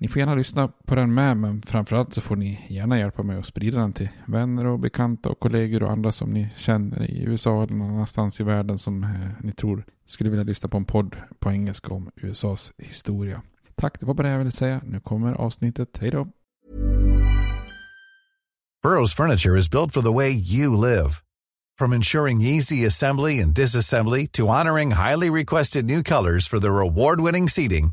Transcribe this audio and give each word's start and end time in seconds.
Ni 0.00 0.08
får 0.08 0.20
gärna 0.20 0.34
lyssna 0.34 0.68
på 0.68 0.94
den 0.94 1.14
med, 1.14 1.36
men 1.36 1.62
framförallt 1.62 2.14
så 2.14 2.20
får 2.20 2.36
ni 2.36 2.66
gärna 2.68 2.98
hjälpa 2.98 3.22
mig 3.22 3.38
att 3.38 3.46
sprida 3.46 3.78
den 3.78 3.92
till 3.92 4.08
vänner 4.26 4.66
och 4.66 4.78
bekanta 4.78 5.28
och 5.28 5.40
kollegor 5.40 5.82
och 5.82 5.90
andra 5.90 6.12
som 6.12 6.30
ni 6.30 6.50
känner 6.56 7.10
i 7.10 7.22
USA 7.22 7.62
eller 7.62 7.74
någon 7.74 7.90
annanstans 7.90 8.40
i 8.40 8.44
världen 8.44 8.78
som 8.78 9.04
eh, 9.04 9.10
ni 9.40 9.52
tror 9.52 9.84
skulle 10.06 10.30
vilja 10.30 10.44
lyssna 10.44 10.68
på 10.68 10.76
en 10.76 10.84
podd 10.84 11.16
på 11.38 11.50
engelska 11.50 11.94
om 11.94 12.10
USAs 12.16 12.72
historia. 12.78 13.42
Tack, 13.74 14.00
det 14.00 14.06
var 14.06 14.14
bara 14.14 14.26
det 14.26 14.32
jag 14.32 14.38
ville 14.38 14.52
säga. 14.52 14.80
Nu 14.84 15.00
kommer 15.00 15.32
avsnittet. 15.32 15.98
Hej 16.00 16.10
då! 16.10 16.28
Burrows 18.82 19.14
furniture 19.14 19.58
is 19.58 19.70
built 19.70 19.92
for 19.92 20.02
the 20.02 20.12
way 20.12 20.30
you 20.30 20.76
live. 20.76 21.10
From 21.78 21.92
ensuring 21.92 22.40
easy 22.40 22.86
assembly 22.86 23.40
and 23.40 23.54
disassembly 23.54 24.26
to 24.32 24.48
honoring 24.48 24.90
highly 24.90 25.30
requested 25.30 25.84
new 25.84 26.02
colors 26.02 26.48
for 26.48 26.58
their 26.58 26.80
award-winning 26.80 27.48
seating, 27.48 27.92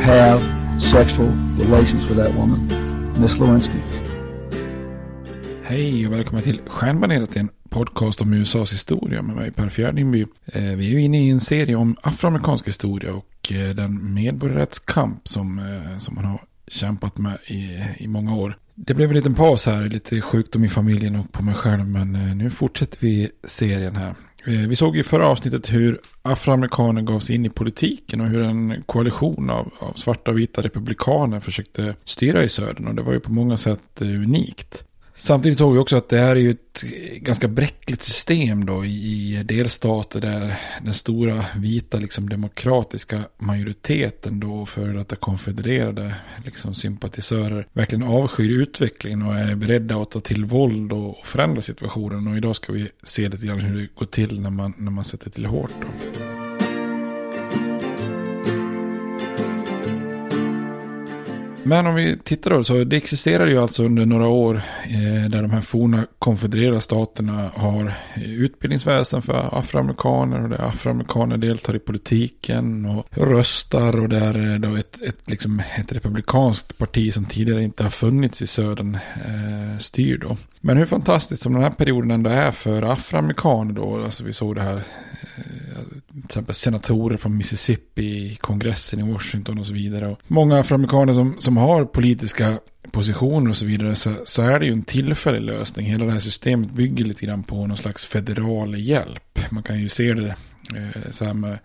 have 0.00 0.40
sexual 0.80 1.28
relations 1.58 2.10
with 2.10 2.16
that 2.16 2.34
woman, 2.34 2.68
Miss 3.20 3.38
Lewinsky. 3.38 3.78
Hej 5.62 6.06
och 6.06 6.12
välkomna 6.12 6.42
till 6.42 6.60
Stjärnbaneret, 6.66 7.36
en 7.36 7.48
podcast 7.68 8.20
om 8.20 8.32
USAs 8.32 8.72
historia 8.72 9.22
med 9.22 9.36
mig 9.36 9.50
Per 9.50 9.68
Fjärdingby. 9.68 10.26
Eh, 10.46 10.62
vi 10.62 10.86
är 10.86 10.90
ju 10.90 11.02
inne 11.02 11.26
i 11.26 11.30
en 11.30 11.40
serie 11.40 11.76
om 11.76 11.96
afroamerikansk 12.02 12.68
historia 12.68 13.14
och 13.14 13.52
eh, 13.52 13.74
den 13.74 14.14
medborgarrättskamp 14.14 15.28
som, 15.28 15.58
eh, 15.58 15.98
som 15.98 16.14
man 16.14 16.24
har 16.24 16.40
kämpat 16.68 17.18
med 17.18 17.38
i, 17.46 17.84
i 17.98 18.06
många 18.06 18.34
år. 18.34 18.58
Det 18.74 18.94
blev 18.94 19.10
en 19.10 19.16
liten 19.16 19.34
paus 19.34 19.66
här, 19.66 19.88
lite 19.88 20.20
sjukdom 20.20 20.64
i 20.64 20.68
familjen 20.68 21.16
och 21.16 21.32
på 21.32 21.44
mig 21.44 21.54
själv, 21.54 21.88
men 21.88 22.38
nu 22.38 22.50
fortsätter 22.50 22.98
vi 23.00 23.30
serien 23.44 23.96
här. 23.96 24.14
Eh, 24.46 24.68
vi 24.68 24.76
såg 24.76 24.96
i 24.96 25.02
förra 25.02 25.28
avsnittet 25.28 25.72
hur 25.72 26.00
afroamerikaner 26.22 27.02
gav 27.02 27.20
sig 27.20 27.34
in 27.34 27.46
i 27.46 27.50
politiken 27.50 28.20
och 28.20 28.26
hur 28.26 28.40
en 28.40 28.82
koalition 28.86 29.50
av, 29.50 29.72
av 29.78 29.92
svarta 29.92 30.30
och 30.30 30.38
vita 30.38 30.62
republikaner 30.62 31.40
försökte 31.40 31.94
styra 32.04 32.44
i 32.44 32.48
södern 32.48 32.86
och 32.86 32.94
det 32.94 33.02
var 33.02 33.12
ju 33.12 33.20
på 33.20 33.32
många 33.32 33.56
sätt 33.56 34.00
eh, 34.00 34.08
unikt. 34.08 34.84
Samtidigt 35.20 35.58
såg 35.58 35.72
vi 35.72 35.78
också 35.78 35.96
att 35.96 36.08
det 36.08 36.18
här 36.18 36.36
är 36.36 36.40
ju 36.40 36.50
ett 36.50 36.82
ganska 37.16 37.48
bräckligt 37.48 38.02
system 38.02 38.66
då 38.66 38.84
i 38.84 39.42
delstater 39.44 40.20
där 40.20 40.60
den 40.84 40.94
stora 40.94 41.44
vita 41.56 41.98
liksom 41.98 42.28
demokratiska 42.28 43.20
majoriteten 43.38 44.40
då 44.40 44.66
för 44.66 44.88
detta 44.88 45.16
konfedererade 45.16 46.14
liksom 46.44 46.74
sympatisörer 46.74 47.66
verkligen 47.72 48.08
avskyr 48.08 48.50
utvecklingen 48.50 49.22
och 49.22 49.34
är 49.34 49.54
beredda 49.54 49.96
att 49.96 50.10
ta 50.10 50.20
till 50.20 50.44
våld 50.44 50.92
och 50.92 51.26
förändra 51.26 51.62
situationen. 51.62 52.26
Och 52.26 52.36
idag 52.36 52.56
ska 52.56 52.72
vi 52.72 52.88
se 53.02 53.28
lite 53.28 53.46
grann 53.46 53.60
hur 53.60 53.80
det 53.80 53.88
går 53.94 54.06
till 54.06 54.40
när 54.40 54.50
man, 54.50 54.74
när 54.76 54.90
man 54.90 55.04
sätter 55.04 55.30
till 55.30 55.46
hårt 55.46 55.72
då. 55.80 56.19
Men 61.62 61.86
om 61.86 61.94
vi 61.94 62.18
tittar 62.24 62.50
då, 62.50 62.64
så 62.64 62.84
det 62.84 62.96
existerar 62.96 63.46
ju 63.46 63.58
alltså 63.58 63.84
under 63.84 64.06
några 64.06 64.28
år 64.28 64.62
eh, 64.84 65.30
där 65.30 65.42
de 65.42 65.50
här 65.50 65.60
forna 65.60 66.06
konfedererade 66.18 66.80
staterna 66.80 67.50
har 67.54 67.94
eh, 68.14 68.32
utbildningsväsen 68.32 69.22
för 69.22 69.58
afroamerikaner 69.58 70.42
och 70.42 70.48
där 70.48 70.68
afroamerikaner 70.68 71.36
deltar 71.36 71.76
i 71.76 71.78
politiken 71.78 72.86
och 72.86 73.06
röstar 73.10 74.00
och 74.00 74.08
där 74.08 74.52
eh, 74.52 74.58
då 74.58 74.76
ett, 74.76 75.02
ett, 75.02 75.30
liksom 75.30 75.62
ett 75.78 75.92
republikanskt 75.92 76.78
parti 76.78 77.14
som 77.14 77.24
tidigare 77.24 77.64
inte 77.64 77.82
har 77.82 77.90
funnits 77.90 78.42
i 78.42 78.46
södern 78.46 78.94
eh, 78.94 79.78
styr 79.78 80.18
då. 80.18 80.36
Men 80.60 80.76
hur 80.76 80.86
fantastiskt 80.86 81.42
som 81.42 81.52
den 81.52 81.62
här 81.62 81.70
perioden 81.70 82.10
ändå 82.10 82.30
är 82.30 82.50
för 82.50 82.92
afroamerikaner 82.92 83.72
då, 83.72 84.04
alltså 84.04 84.24
vi 84.24 84.32
såg 84.32 84.54
det 84.54 84.62
här 84.62 84.76
eh, 84.76 85.59
till 85.80 86.24
exempel 86.24 86.54
senatorer 86.54 87.16
från 87.16 87.36
Mississippi 87.36 88.02
i 88.02 88.36
kongressen 88.40 89.00
i 89.00 89.12
Washington 89.12 89.58
och 89.58 89.66
så 89.66 89.72
vidare. 89.72 90.08
Och 90.08 90.18
många 90.26 90.60
afroamerikaner 90.60 91.14
som, 91.14 91.36
som 91.38 91.56
har 91.56 91.84
politiska 91.84 92.58
positioner 92.90 93.50
och 93.50 93.56
så 93.56 93.66
vidare 93.66 93.94
så, 93.94 94.14
så 94.24 94.42
är 94.42 94.58
det 94.58 94.66
ju 94.66 94.72
en 94.72 94.82
tillfällig 94.82 95.40
lösning. 95.40 95.86
Hela 95.86 96.04
det 96.04 96.12
här 96.12 96.20
systemet 96.20 96.70
bygger 96.70 97.04
lite 97.04 97.26
grann 97.26 97.42
på 97.42 97.66
någon 97.66 97.76
slags 97.76 98.04
federal 98.04 98.78
hjälp. 98.78 99.38
Man 99.50 99.62
kan 99.62 99.80
ju 99.80 99.88
se 99.88 100.12
det 100.12 100.34
eh, 100.76 101.10
så 101.10 101.24
här 101.24 101.34
med, 101.34 101.58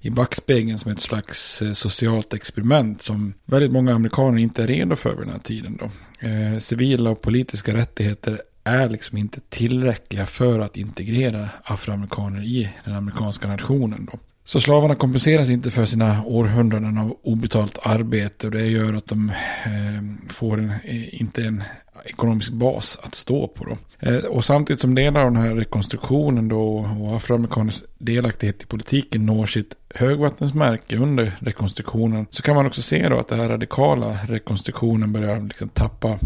i 0.00 0.10
backspegeln 0.10 0.78
som 0.78 0.92
ett 0.92 1.00
slags 1.00 1.62
eh, 1.62 1.72
socialt 1.72 2.34
experiment 2.34 3.02
som 3.02 3.34
väldigt 3.44 3.72
många 3.72 3.94
amerikaner 3.94 4.38
inte 4.38 4.62
är 4.62 4.66
redo 4.66 4.96
för 4.96 5.10
vid 5.10 5.26
den 5.26 5.32
här 5.32 5.40
tiden. 5.40 5.78
Då. 5.80 5.90
Eh, 6.28 6.58
civila 6.58 7.10
och 7.10 7.22
politiska 7.22 7.74
rättigheter 7.74 8.40
är 8.68 8.88
liksom 8.88 9.18
inte 9.18 9.40
tillräckliga 9.48 10.26
för 10.26 10.60
att 10.60 10.76
integrera 10.76 11.48
afroamerikaner 11.62 12.42
i 12.42 12.72
den 12.84 12.94
amerikanska 12.94 13.48
nationen. 13.48 14.08
Då. 14.12 14.18
Så 14.48 14.60
slavarna 14.60 14.94
kompenseras 14.94 15.50
inte 15.50 15.70
för 15.70 15.86
sina 15.86 16.24
århundraden 16.24 16.98
av 16.98 17.16
obetalt 17.22 17.78
arbete 17.82 18.46
och 18.46 18.52
det 18.52 18.66
gör 18.66 18.94
att 18.94 19.06
de 19.06 19.30
eh, 19.64 20.32
får 20.32 20.58
en, 20.58 20.70
eh, 20.84 21.20
inte 21.20 21.42
en 21.44 21.64
ekonomisk 22.04 22.52
bas 22.52 22.98
att 23.02 23.14
stå 23.14 23.48
på. 23.48 23.64
Då. 23.64 24.08
Eh, 24.08 24.24
och 24.24 24.44
samtidigt 24.44 24.80
som 24.80 24.94
delar 24.94 25.20
av 25.20 25.32
den 25.32 25.42
här 25.42 25.54
rekonstruktionen 25.54 26.48
då 26.48 26.88
och 27.00 27.16
afroamerikaners 27.16 27.82
delaktighet 27.98 28.62
i 28.62 28.66
politiken 28.66 29.26
når 29.26 29.46
sitt 29.46 29.76
högvattensmärke 29.94 30.96
under 30.96 31.36
rekonstruktionen 31.40 32.26
så 32.30 32.42
kan 32.42 32.56
man 32.56 32.66
också 32.66 32.82
se 32.82 33.08
då 33.08 33.18
att 33.18 33.28
den 33.28 33.40
här 33.40 33.48
radikala 33.48 34.18
rekonstruktionen 34.28 35.12
börjar 35.12 35.40
liksom 35.40 35.68
tappa 35.68 36.18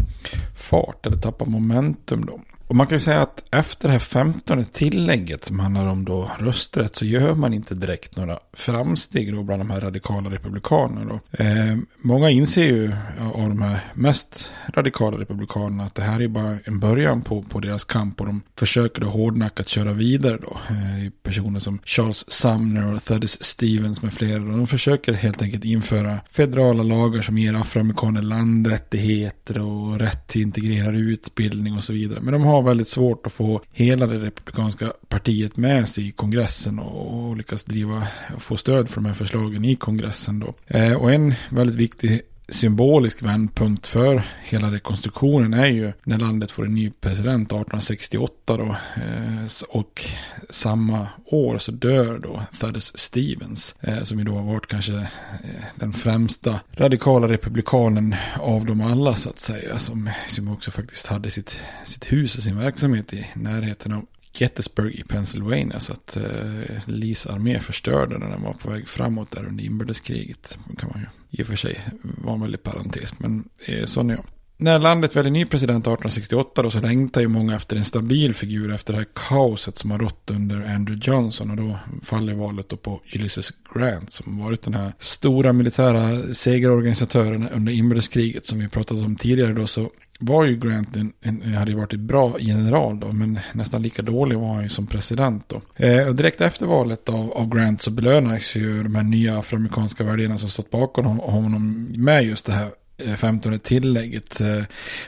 fart 0.57 1.05
eller 1.05 1.17
tappa 1.17 1.45
momentum 1.45 2.25
då. 2.25 2.39
Och 2.73 2.77
man 2.77 2.87
kan 2.87 2.95
ju 2.95 2.99
säga 2.99 3.21
att 3.21 3.43
efter 3.51 3.87
det 3.87 3.91
här 3.91 3.99
femtonde 3.99 4.63
tillägget 4.63 5.45
som 5.45 5.59
handlar 5.59 5.87
om 5.87 6.05
då 6.05 6.31
rösträtt 6.39 6.95
så 6.95 7.05
gör 7.05 7.35
man 7.35 7.53
inte 7.53 7.75
direkt 7.75 8.17
några 8.17 8.39
framsteg 8.53 9.33
då 9.33 9.43
bland 9.43 9.61
de 9.61 9.69
här 9.69 9.81
radikala 9.81 10.29
republikanerna. 10.29 11.05
Då. 11.05 11.43
Eh, 11.43 11.77
många 11.97 12.29
inser 12.29 12.63
ju 12.63 12.91
av 13.33 13.49
de 13.49 13.61
här 13.61 13.79
mest 13.93 14.49
radikala 14.67 15.17
republikanerna 15.17 15.83
att 15.83 15.95
det 15.95 16.01
här 16.01 16.21
är 16.21 16.27
bara 16.27 16.57
en 16.63 16.79
början 16.79 17.21
på, 17.21 17.43
på 17.43 17.59
deras 17.59 17.83
kamp 17.83 18.21
och 18.21 18.27
de 18.27 18.41
försöker 18.55 19.01
då 19.01 19.07
hårdnackat 19.07 19.67
köra 19.67 19.93
vidare 19.93 20.37
då. 20.37 20.57
Eh, 20.69 21.11
personer 21.23 21.59
som 21.59 21.79
Charles 21.85 22.31
Sumner 22.31 22.93
och 22.93 23.03
Thaddeus 23.03 23.43
Stevens 23.43 24.01
med 24.01 24.13
flera. 24.13 24.43
Och 24.43 24.57
De 24.57 24.67
försöker 24.67 25.13
helt 25.13 25.41
enkelt 25.41 25.63
införa 25.63 26.19
federala 26.31 26.83
lagar 26.83 27.21
som 27.21 27.37
ger 27.37 27.53
afroamerikaner 27.53 28.21
landrättigheter 28.21 29.61
och 29.61 29.99
rätt 29.99 30.27
till 30.27 30.41
integrerad 30.41 30.95
utbildning 30.95 31.77
och 31.77 31.83
så 31.83 31.93
vidare. 31.93 32.19
Men 32.21 32.33
de 32.33 32.43
har 32.43 32.62
väldigt 32.63 32.87
svårt 32.87 33.25
att 33.25 33.33
få 33.33 33.61
hela 33.71 34.07
det 34.07 34.19
republikanska 34.19 34.93
partiet 35.07 35.57
med 35.57 35.89
sig 35.89 36.07
i 36.07 36.11
kongressen 36.11 36.79
och, 36.79 37.29
och 37.29 37.37
lyckas 37.37 37.63
driva 37.63 38.07
och 38.35 38.41
få 38.41 38.57
stöd 38.57 38.89
för 38.89 38.95
de 38.95 39.05
här 39.05 39.13
förslagen 39.13 39.65
i 39.65 39.75
kongressen 39.75 40.39
då. 40.39 40.53
Eh, 40.67 40.93
och 40.93 41.13
en 41.13 41.33
väldigt 41.49 41.75
viktig 41.75 42.21
symbolisk 42.47 43.21
vändpunkt 43.21 43.87
för 43.87 44.23
hela 44.43 44.71
rekonstruktionen 44.71 45.53
är 45.53 45.67
ju 45.67 45.93
när 46.03 46.17
landet 46.19 46.51
får 46.51 46.65
en 46.65 46.75
ny 46.75 46.91
president 47.01 47.47
1868 47.47 48.57
då. 48.57 48.75
Eh, 48.95 49.45
och 49.69 50.05
samma 50.49 51.07
år 51.25 51.57
så 51.57 51.71
dör 51.71 52.19
då 52.19 52.43
Thaddeus 52.59 52.97
Stevens. 52.97 53.75
Eh, 53.81 54.03
som 54.03 54.19
ju 54.19 54.25
då 54.25 54.35
har 54.35 54.43
varit 54.43 54.67
kanske 54.67 54.93
eh, 54.93 55.63
den 55.75 55.93
främsta 55.93 56.59
radikala 56.71 57.27
republikanen 57.27 58.15
av 58.39 58.65
dem 58.65 58.81
alla 58.81 59.15
så 59.15 59.29
att 59.29 59.39
säga. 59.39 59.79
Som, 59.79 60.09
som 60.27 60.47
också 60.47 60.71
faktiskt 60.71 61.07
hade 61.07 61.31
sitt, 61.31 61.59
sitt 61.85 62.11
hus 62.11 62.37
och 62.37 62.43
sin 62.43 62.57
verksamhet 62.57 63.13
i 63.13 63.25
närheten 63.33 63.93
av 63.93 64.05
Gettysburg 64.33 64.95
i 64.95 65.03
Pennsylvania. 65.03 65.79
Så 65.79 65.93
att 65.93 66.17
eh, 66.17 66.87
Lees 66.87 67.25
armé 67.25 67.59
förstörde 67.59 68.17
när 68.17 68.29
den 68.29 68.43
var 68.43 68.53
på 68.53 68.69
väg 68.69 68.87
framåt 68.87 69.31
där 69.31 69.45
under 69.45 69.63
inbördeskriget. 69.63 70.57
kan 70.77 70.89
man 70.93 71.01
ju 71.01 71.07
i 71.39 71.43
och 71.43 71.47
för 71.47 71.55
sig 71.55 71.79
vara 72.01 72.35
en 72.35 72.41
väldig 72.41 72.63
parentes. 72.63 73.19
Men 73.19 73.49
eh, 73.65 73.85
sån 73.85 74.09
är 74.09 74.13
jag. 74.13 74.25
När 74.63 74.79
landet 74.79 75.15
väljer 75.15 75.31
ny 75.31 75.45
president 75.45 75.83
1868 75.83 76.61
då 76.61 76.71
så 76.71 76.79
längtar 76.79 77.21
ju 77.21 77.27
många 77.27 77.55
efter 77.55 77.75
en 77.75 77.85
stabil 77.85 78.33
figur 78.33 78.73
efter 78.73 78.93
det 78.93 78.99
här 78.99 79.07
kaoset 79.29 79.77
som 79.77 79.91
har 79.91 79.99
rått 79.99 80.31
under 80.31 80.55
Andrew 80.55 81.11
Johnson. 81.11 81.51
Och 81.51 81.57
då 81.57 81.79
faller 82.03 82.33
valet 82.33 82.69
då 82.69 82.77
på 82.77 83.01
Ulysses 83.15 83.51
Grant 83.73 84.11
som 84.11 84.39
varit 84.43 84.61
den 84.61 84.73
här 84.73 84.93
stora 84.99 85.53
militära 85.53 86.33
segerorganisatören 86.33 87.49
under 87.49 87.73
inbördeskriget 87.73 88.45
som 88.45 88.59
vi 88.59 88.69
pratat 88.69 89.05
om 89.05 89.15
tidigare 89.15 89.53
då. 89.53 89.67
Så 89.67 89.89
var 90.19 90.43
ju 90.43 90.57
Grant 90.57 90.95
en, 90.95 91.13
en, 91.21 91.53
hade 91.53 91.71
ju 91.71 91.77
varit 91.77 91.93
en 91.93 92.07
bra 92.07 92.35
general 92.39 92.99
då, 92.99 93.11
men 93.11 93.39
nästan 93.53 93.81
lika 93.81 94.01
dålig 94.01 94.37
var 94.37 94.53
han 94.53 94.63
ju 94.63 94.69
som 94.69 94.87
president 94.87 95.49
då. 95.49 95.61
Eh, 95.75 96.07
och 96.07 96.15
direkt 96.15 96.41
efter 96.41 96.65
valet 96.65 97.09
av, 97.09 97.31
av 97.31 97.49
Grant 97.49 97.81
så 97.81 97.91
belönas 97.91 98.55
ju 98.55 98.83
de 98.83 98.95
här 98.95 99.03
nya 99.03 99.39
afroamerikanska 99.39 100.03
väljarna 100.03 100.37
som 100.37 100.49
stått 100.49 100.71
bakom 100.71 101.05
honom 101.05 101.87
med 101.95 102.25
just 102.25 102.45
det 102.45 102.53
här 102.53 102.69
Eh, 102.97 103.15
15 103.15 103.59
tillägget. 103.59 104.41
Eh, 104.41 104.63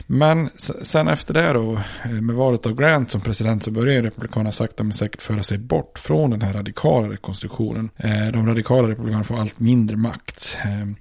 men 0.06 0.50
sen 0.82 1.08
efter 1.08 1.34
det 1.34 1.52
då, 1.52 1.80
eh, 2.04 2.10
med 2.10 2.36
valet 2.36 2.66
av 2.66 2.74
Grant 2.74 3.10
som 3.10 3.20
president 3.20 3.62
så 3.62 3.70
börjar 3.70 4.02
Republikanerna 4.02 4.52
sakta 4.52 4.82
men 4.82 4.92
säkert 4.92 5.22
föra 5.22 5.42
sig 5.42 5.58
bort 5.58 5.98
från 5.98 6.30
den 6.30 6.42
här 6.42 6.54
radikala 6.54 7.10
rekonstruktionen. 7.10 7.90
De 8.32 8.46
radikala 8.46 8.88
republikanerna 8.88 9.24
får 9.24 9.38
allt 9.38 9.60
mindre 9.60 9.96
makt. 9.96 10.56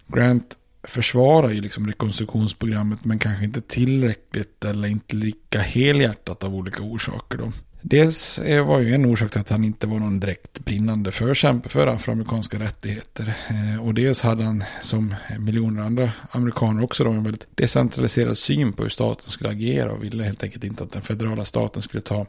Grant 0.08 0.58
försvarar 0.84 1.50
ju 1.50 1.62
liksom 1.62 1.88
rekonstruktionsprogrammet 1.88 3.06
men 3.06 3.20
kanske 3.20 3.46
inte 3.46 3.62
tillräckligt 3.62 4.66
eller 4.66 4.88
inte 4.88 5.16
lika 5.16 5.60
helhjärtat 5.60 6.44
av 6.44 6.56
olika 6.56 6.84
orsaker 6.84 7.38
då. 7.38 7.52
Dels 7.88 8.40
var 8.66 8.80
ju 8.80 8.94
en 8.94 9.06
orsak 9.06 9.32
till 9.32 9.42
att 9.42 9.50
han 9.50 9.64
inte 9.64 9.88
var 9.88 10.00
någon 10.00 10.20
direkt 10.20 10.60
brinnande 10.66 11.12
förkämpe 11.12 11.70
för 11.70 11.88
afroamerikanska 11.88 12.60
rättigheter. 12.60 13.34
Eh, 13.50 13.86
och 13.86 13.94
dels 13.94 14.22
hade 14.22 14.44
han 14.44 14.64
som 14.82 15.16
miljoner 15.40 15.84
andra 15.84 16.12
amerikaner 16.32 16.84
också 16.84 17.04
då 17.04 17.10
en 17.10 17.24
väldigt 17.24 17.48
decentraliserad 17.56 18.38
syn 18.38 18.74
på 18.74 18.84
hur 18.84 18.90
staten 18.90 19.30
skulle 19.30 19.50
agera 19.50 19.92
och 19.92 20.04
ville 20.04 20.24
helt 20.24 20.44
enkelt 20.44 20.64
inte 20.64 20.84
att 20.84 20.92
den 20.92 21.02
federala 21.02 21.46
staten 21.46 21.82
skulle 21.82 22.02
ta 22.02 22.26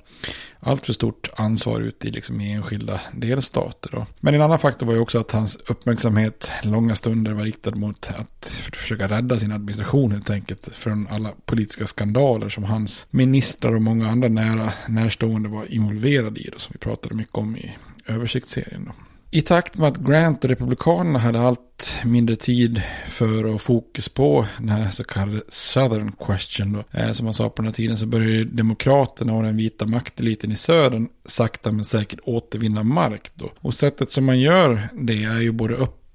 allt 0.60 0.86
för 0.86 0.92
stort 0.92 1.30
ansvar 1.36 1.80
ute 1.80 2.08
i, 2.08 2.10
liksom, 2.10 2.40
i 2.40 2.52
enskilda 2.52 3.00
delstater. 3.12 3.90
Då. 3.92 4.06
Men 4.20 4.34
en 4.34 4.42
annan 4.42 4.58
faktor 4.58 4.86
var 4.86 4.94
ju 4.94 5.00
också 5.00 5.18
att 5.18 5.32
hans 5.32 5.56
uppmärksamhet 5.56 6.50
långa 6.62 6.94
stunder 6.94 7.32
var 7.32 7.44
riktad 7.44 7.74
mot 7.74 8.10
att 8.18 8.46
försöka 8.72 9.08
rädda 9.08 9.36
sin 9.36 9.52
administration 9.52 10.12
helt 10.12 10.30
enkelt 10.30 10.68
från 10.72 11.06
alla 11.10 11.30
politiska 11.44 11.86
skandaler 11.86 12.48
som 12.48 12.64
hans 12.64 13.06
ministrar 13.10 13.74
och 13.74 13.82
många 13.82 14.08
andra 14.08 14.28
nära 14.28 14.72
närstående 14.88 15.45
var 15.46 15.72
involverad 15.72 16.38
i. 16.38 16.50
Då, 16.52 16.58
som 16.58 16.72
vi 16.72 16.78
pratade 16.78 17.14
mycket 17.14 17.34
om 17.34 17.56
i 17.56 17.76
översiktsserien. 18.06 18.84
Då. 18.84 18.92
I 19.30 19.42
takt 19.42 19.78
med 19.78 19.88
att 19.88 19.96
Grant 19.96 20.44
och 20.44 20.50
Republikanerna 20.50 21.18
hade 21.18 21.40
allt 21.40 21.94
mindre 22.04 22.36
tid 22.36 22.82
för 23.08 23.46
och 23.46 23.62
fokus 23.62 24.08
på 24.08 24.46
den 24.58 24.68
här 24.68 24.90
så 24.90 25.04
kallade 25.04 25.42
Southern 25.48 26.12
Question 26.12 26.72
då, 26.72 26.98
eh, 26.98 27.12
som 27.12 27.24
man 27.24 27.34
sa 27.34 27.48
på 27.48 27.62
den 27.62 27.66
här 27.66 27.72
tiden 27.72 27.98
så 27.98 28.06
började 28.06 28.44
Demokraterna 28.44 29.34
och 29.34 29.42
den 29.42 29.56
vita 29.56 29.86
makteliten 29.86 30.52
i 30.52 30.56
södern 30.56 31.08
sakta 31.24 31.72
men 31.72 31.84
säkert 31.84 32.20
återvinna 32.24 32.82
mark 32.82 33.30
då. 33.34 33.50
Och 33.58 33.74
sättet 33.74 34.10
som 34.10 34.24
man 34.24 34.40
gör 34.40 34.88
det 34.92 35.24
är 35.24 35.40
ju 35.40 35.52
både 35.52 35.74
upp 35.74 36.05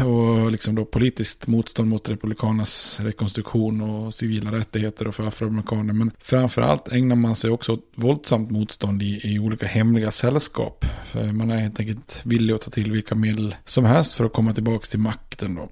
och 0.00 0.50
liksom 0.52 0.74
då 0.74 0.84
politiskt 0.84 1.46
motstånd 1.46 1.88
mot 1.88 2.08
republikanernas 2.08 3.00
rekonstruktion 3.00 3.80
och 3.80 4.14
civila 4.14 4.52
rättigheter 4.52 5.08
och 5.08 5.14
för 5.14 5.26
afroamerikaner. 5.26 5.92
Men 5.92 6.10
framförallt 6.18 6.92
ägnar 6.92 7.16
man 7.16 7.36
sig 7.36 7.50
också 7.50 7.72
åt 7.72 7.92
våldsamt 7.94 8.50
motstånd 8.50 9.02
i, 9.02 9.20
i 9.34 9.38
olika 9.38 9.66
hemliga 9.66 10.10
sällskap. 10.10 10.84
För 11.04 11.32
man 11.32 11.50
är 11.50 11.56
helt 11.56 11.80
enkelt 11.80 12.20
villig 12.24 12.54
att 12.54 12.62
ta 12.62 12.70
till 12.70 12.92
vilka 12.92 13.14
medel 13.14 13.54
som 13.64 13.84
helst 13.84 14.14
för 14.14 14.24
att 14.24 14.32
komma 14.32 14.52
tillbaka 14.52 14.86
till 14.86 15.00
makten 15.00 15.54
då. 15.54 15.68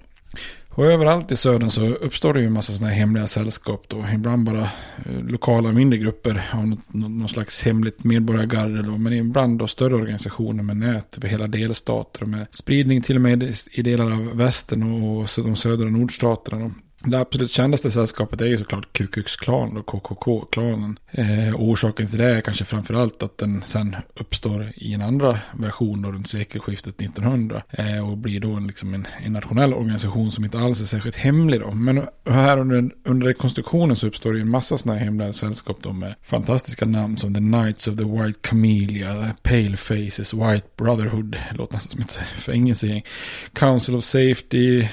Och 0.77 0.85
överallt 0.85 1.31
i 1.31 1.35
södern 1.35 1.69
så 1.69 1.85
uppstår 1.85 2.33
det 2.33 2.39
ju 2.39 2.45
en 2.45 2.53
massa 2.53 2.73
sådana 2.73 2.93
här 2.93 2.99
hemliga 2.99 3.27
sällskap 3.27 3.85
då. 3.87 4.05
Ibland 4.13 4.45
bara 4.45 4.61
eh, 4.61 5.23
lokala 5.27 5.71
mindre 5.71 5.99
grupper 5.99 6.49
av 6.53 6.67
något, 6.67 6.93
någon 6.93 7.29
slags 7.29 7.63
hemligt 7.63 8.03
medborgargarde 8.03 8.81
då. 8.81 8.97
Men 8.97 9.13
ibland 9.13 9.59
då 9.59 9.67
större 9.67 9.95
organisationer 9.95 10.63
med 10.63 10.77
nät 10.77 11.17
över 11.17 11.27
hela 11.27 11.47
delstater 11.47 12.23
och 12.23 12.29
med 12.29 12.47
spridning 12.51 13.01
till 13.01 13.15
och 13.15 13.21
med 13.21 13.55
i 13.71 13.81
delar 13.81 14.11
av 14.11 14.37
västern 14.37 14.83
och 14.83 15.27
de 15.35 15.55
södra 15.55 15.89
nordstaterna. 15.89 16.71
Det 17.07 17.19
absolut 17.19 17.51
kändaste 17.51 17.91
sällskapet 17.91 18.41
är 18.41 18.45
ju 18.45 18.57
såklart 18.57 18.93
Ku 18.93 19.07
Klux 19.07 19.35
Klan 19.35 19.77
och 19.77 19.85
KKK-klanen. 19.85 20.99
Eh, 21.11 21.55
orsaken 21.55 22.07
till 22.07 22.17
det 22.17 22.35
är 22.35 22.41
kanske 22.41 22.65
framförallt 22.65 23.23
att 23.23 23.37
den 23.37 23.63
sen 23.65 23.95
uppstår 24.15 24.71
i 24.75 24.93
en 24.93 25.01
andra 25.01 25.39
version 25.53 26.01
då 26.01 26.11
runt 26.11 26.29
sekelskiftet 26.29 27.01
1900. 27.01 27.63
Eh, 27.69 28.09
och 28.09 28.17
blir 28.17 28.39
då 28.39 28.53
en, 28.53 28.67
liksom 28.67 28.93
en, 28.93 29.07
en, 29.23 29.33
nationell 29.33 29.73
organisation 29.73 30.31
som 30.31 30.43
inte 30.43 30.59
alls 30.59 30.81
är 30.81 30.85
särskilt 30.85 31.15
hemlig 31.15 31.59
då. 31.59 31.71
Men 31.71 32.07
här 32.25 32.57
under, 32.57 32.91
under 33.03 33.27
rekonstruktionen 33.27 33.95
så 33.95 34.07
uppstår 34.07 34.31
det 34.31 34.37
ju 34.37 34.41
en 34.41 34.49
massa 34.49 34.77
sådana 34.77 34.99
här 34.99 35.05
hemliga 35.05 35.33
sällskap 35.33 35.77
då 35.81 35.93
med 35.93 36.15
fantastiska 36.21 36.85
namn 36.85 37.17
som 37.17 37.33
The 37.33 37.39
Knights 37.39 37.87
of 37.87 37.97
the 37.97 38.03
White 38.03 38.39
Camellia, 38.41 39.31
Pale 39.43 39.77
Faces, 39.77 40.33
White 40.33 40.67
Brotherhood, 40.77 41.37
låter 41.51 41.73
nästan 41.73 41.91
som 41.91 42.01
ett 42.01 42.13
fängelsegäng, 42.35 43.03
Council 43.53 43.95
of 43.95 44.03
Safety, 44.03 44.87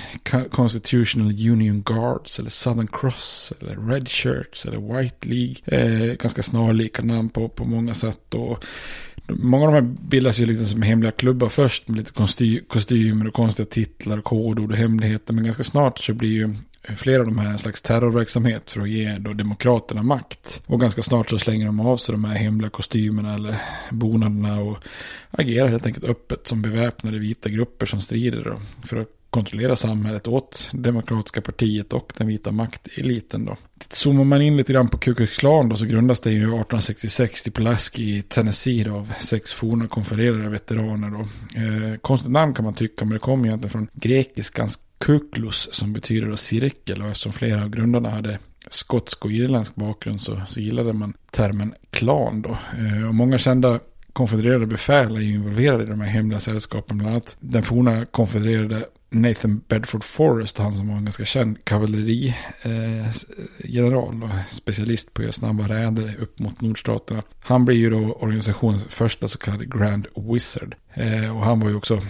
Constitutional 0.51 1.51
Union 1.51 1.83
Guard 1.83 2.02
Guards 2.03 2.39
eller 2.39 2.51
Southern 2.51 2.87
Cross 2.87 3.53
eller 3.61 3.77
Red 3.77 4.09
Shirts 4.09 4.67
eller 4.67 4.99
White 5.01 5.29
League. 5.29 5.57
Eh, 5.67 6.15
ganska 6.15 6.43
snarlika 6.43 7.03
namn 7.03 7.29
på, 7.29 7.49
på 7.49 7.65
många 7.65 7.95
sätt. 7.95 8.35
Och 8.35 8.65
många 9.29 9.67
av 9.67 9.73
de 9.73 9.75
här 9.75 9.95
bildas 10.09 10.39
ju 10.39 10.47
liksom 10.47 10.67
som 10.67 10.83
hemliga 10.83 11.13
klubbar 11.13 11.49
först 11.49 11.89
med 11.89 11.99
lite 11.99 12.13
kosty 12.13 12.61
kostymer 12.61 13.27
och 13.27 13.35
konstiga 13.35 13.67
titlar, 13.67 14.21
kodord 14.21 14.71
och 14.71 14.77
hemligheter. 14.77 15.35
Men 15.35 15.45
ganska 15.45 15.65
snart 15.65 15.99
så 15.99 16.15
blir 16.15 16.33
ju 16.33 16.55
flera 16.97 17.21
av 17.21 17.27
de 17.27 17.39
här 17.39 17.51
en 17.51 17.59
slags 17.59 17.83
terrorverksamhet 17.83 18.71
för 18.71 18.81
att 18.81 18.89
ge 18.89 19.19
då 19.19 19.33
demokraterna 19.33 20.03
makt. 20.03 20.63
Och 20.67 20.81
ganska 20.81 21.03
snart 21.03 21.31
så 21.31 21.39
slänger 21.39 21.67
de 21.67 21.81
av 21.81 21.97
sig 21.97 22.13
de 22.13 22.25
här 22.25 22.35
hemliga 22.35 22.71
kostymerna 22.71 23.35
eller 23.35 23.63
bonaderna 23.91 24.61
och 24.61 24.79
agerar 25.31 25.69
helt 25.69 25.87
enkelt 25.87 26.05
öppet 26.05 26.47
som 26.47 26.63
beväpnade 26.63 27.19
vita 27.19 27.49
grupper 27.49 27.87
som 27.87 28.01
strider 28.01 28.45
då, 28.45 28.87
för 28.89 28.97
att 28.97 29.22
kontrollera 29.33 29.77
samhället 29.77 30.29
åt 30.29 30.69
Demokratiska 30.73 31.41
partiet 31.41 31.93
och 31.93 32.13
den 32.17 32.27
vita 32.27 32.53
makteliten 32.53 33.45
då. 33.45 33.57
Zoomar 33.89 34.25
man 34.25 34.43
in 34.43 34.57
lite 34.57 34.73
grann 34.73 34.89
på 34.89 34.99
Ku 34.99 35.15
Klux 35.15 35.37
Klan 35.37 35.69
då 35.69 35.77
så 35.77 35.87
grundas 35.87 36.21
det 36.21 36.31
ju 36.31 36.37
1866 36.37 37.47
i 37.47 37.51
Pulaski 37.51 38.17
i 38.17 38.23
Tennessee 38.23 38.85
då, 38.85 38.95
av 38.95 39.13
sex 39.21 39.53
forna 39.53 39.89
konfererade 39.89 40.49
veteraner 40.49 41.11
då. 41.11 41.21
Eh, 41.61 41.97
konstigt 41.97 42.31
namn 42.31 42.55
kan 42.55 42.65
man 42.65 42.75
tycka 42.75 43.05
men 43.05 43.13
det 43.13 43.19
kommer 43.19 43.47
egentligen 43.47 43.71
från 43.71 43.89
grekiskans 43.93 44.79
kuklus 44.99 45.69
som 45.73 45.93
betyder 45.93 46.29
då 46.29 46.37
cirkel 46.37 47.03
och 47.03 47.09
eftersom 47.09 47.33
flera 47.33 47.63
av 47.63 47.71
grundarna 47.71 48.11
hade 48.11 48.39
skotsk 48.71 49.25
och 49.25 49.33
irländsk 49.33 49.75
bakgrund 49.75 50.21
så, 50.21 50.43
så 50.49 50.61
gillade 50.61 50.93
man 50.93 51.15
termen 51.31 51.75
klan 51.91 52.43
då. 52.43 52.59
Eh, 52.79 53.09
och 53.09 53.15
många 53.15 53.39
kända 53.39 53.81
konfedererade 54.13 54.67
befäl 54.67 55.17
är 55.17 55.21
involverade 55.21 55.83
i 55.83 55.87
de 55.87 56.01
här 56.01 56.09
hemliga 56.09 56.41
sällskapen. 56.41 56.99
Bland 56.99 57.13
annat 57.13 57.37
den 57.41 57.63
forna 57.63 58.05
konfedererade 58.05 58.85
Nathan 59.13 59.61
Bedford 59.69 60.05
Forrest, 60.05 60.59
han 60.59 60.73
som 60.73 60.89
var 60.89 60.97
en 60.97 61.05
ganska 61.05 61.25
känd 61.25 61.65
kavallerigeneral 61.65 64.23
eh, 64.23 64.23
och 64.23 64.31
specialist 64.51 65.15
på 65.15 65.21
att 65.21 65.25
göra 65.25 65.33
snabba 65.33 65.69
räder 65.69 66.17
upp 66.21 66.39
mot 66.39 66.61
nordstaterna. 66.61 67.23
Han 67.41 67.65
blir 67.65 67.77
ju 67.77 67.91
då 67.91 68.13
organisationens 68.13 68.85
första 68.85 69.29
så 69.29 69.39
kallade 69.39 69.67
Grand 69.67 70.07
Wizard. 70.17 70.75
Eh, 70.95 71.37
och 71.37 71.45
han 71.45 71.61
var 71.61 71.69
ju 71.69 71.75
också 71.75 72.01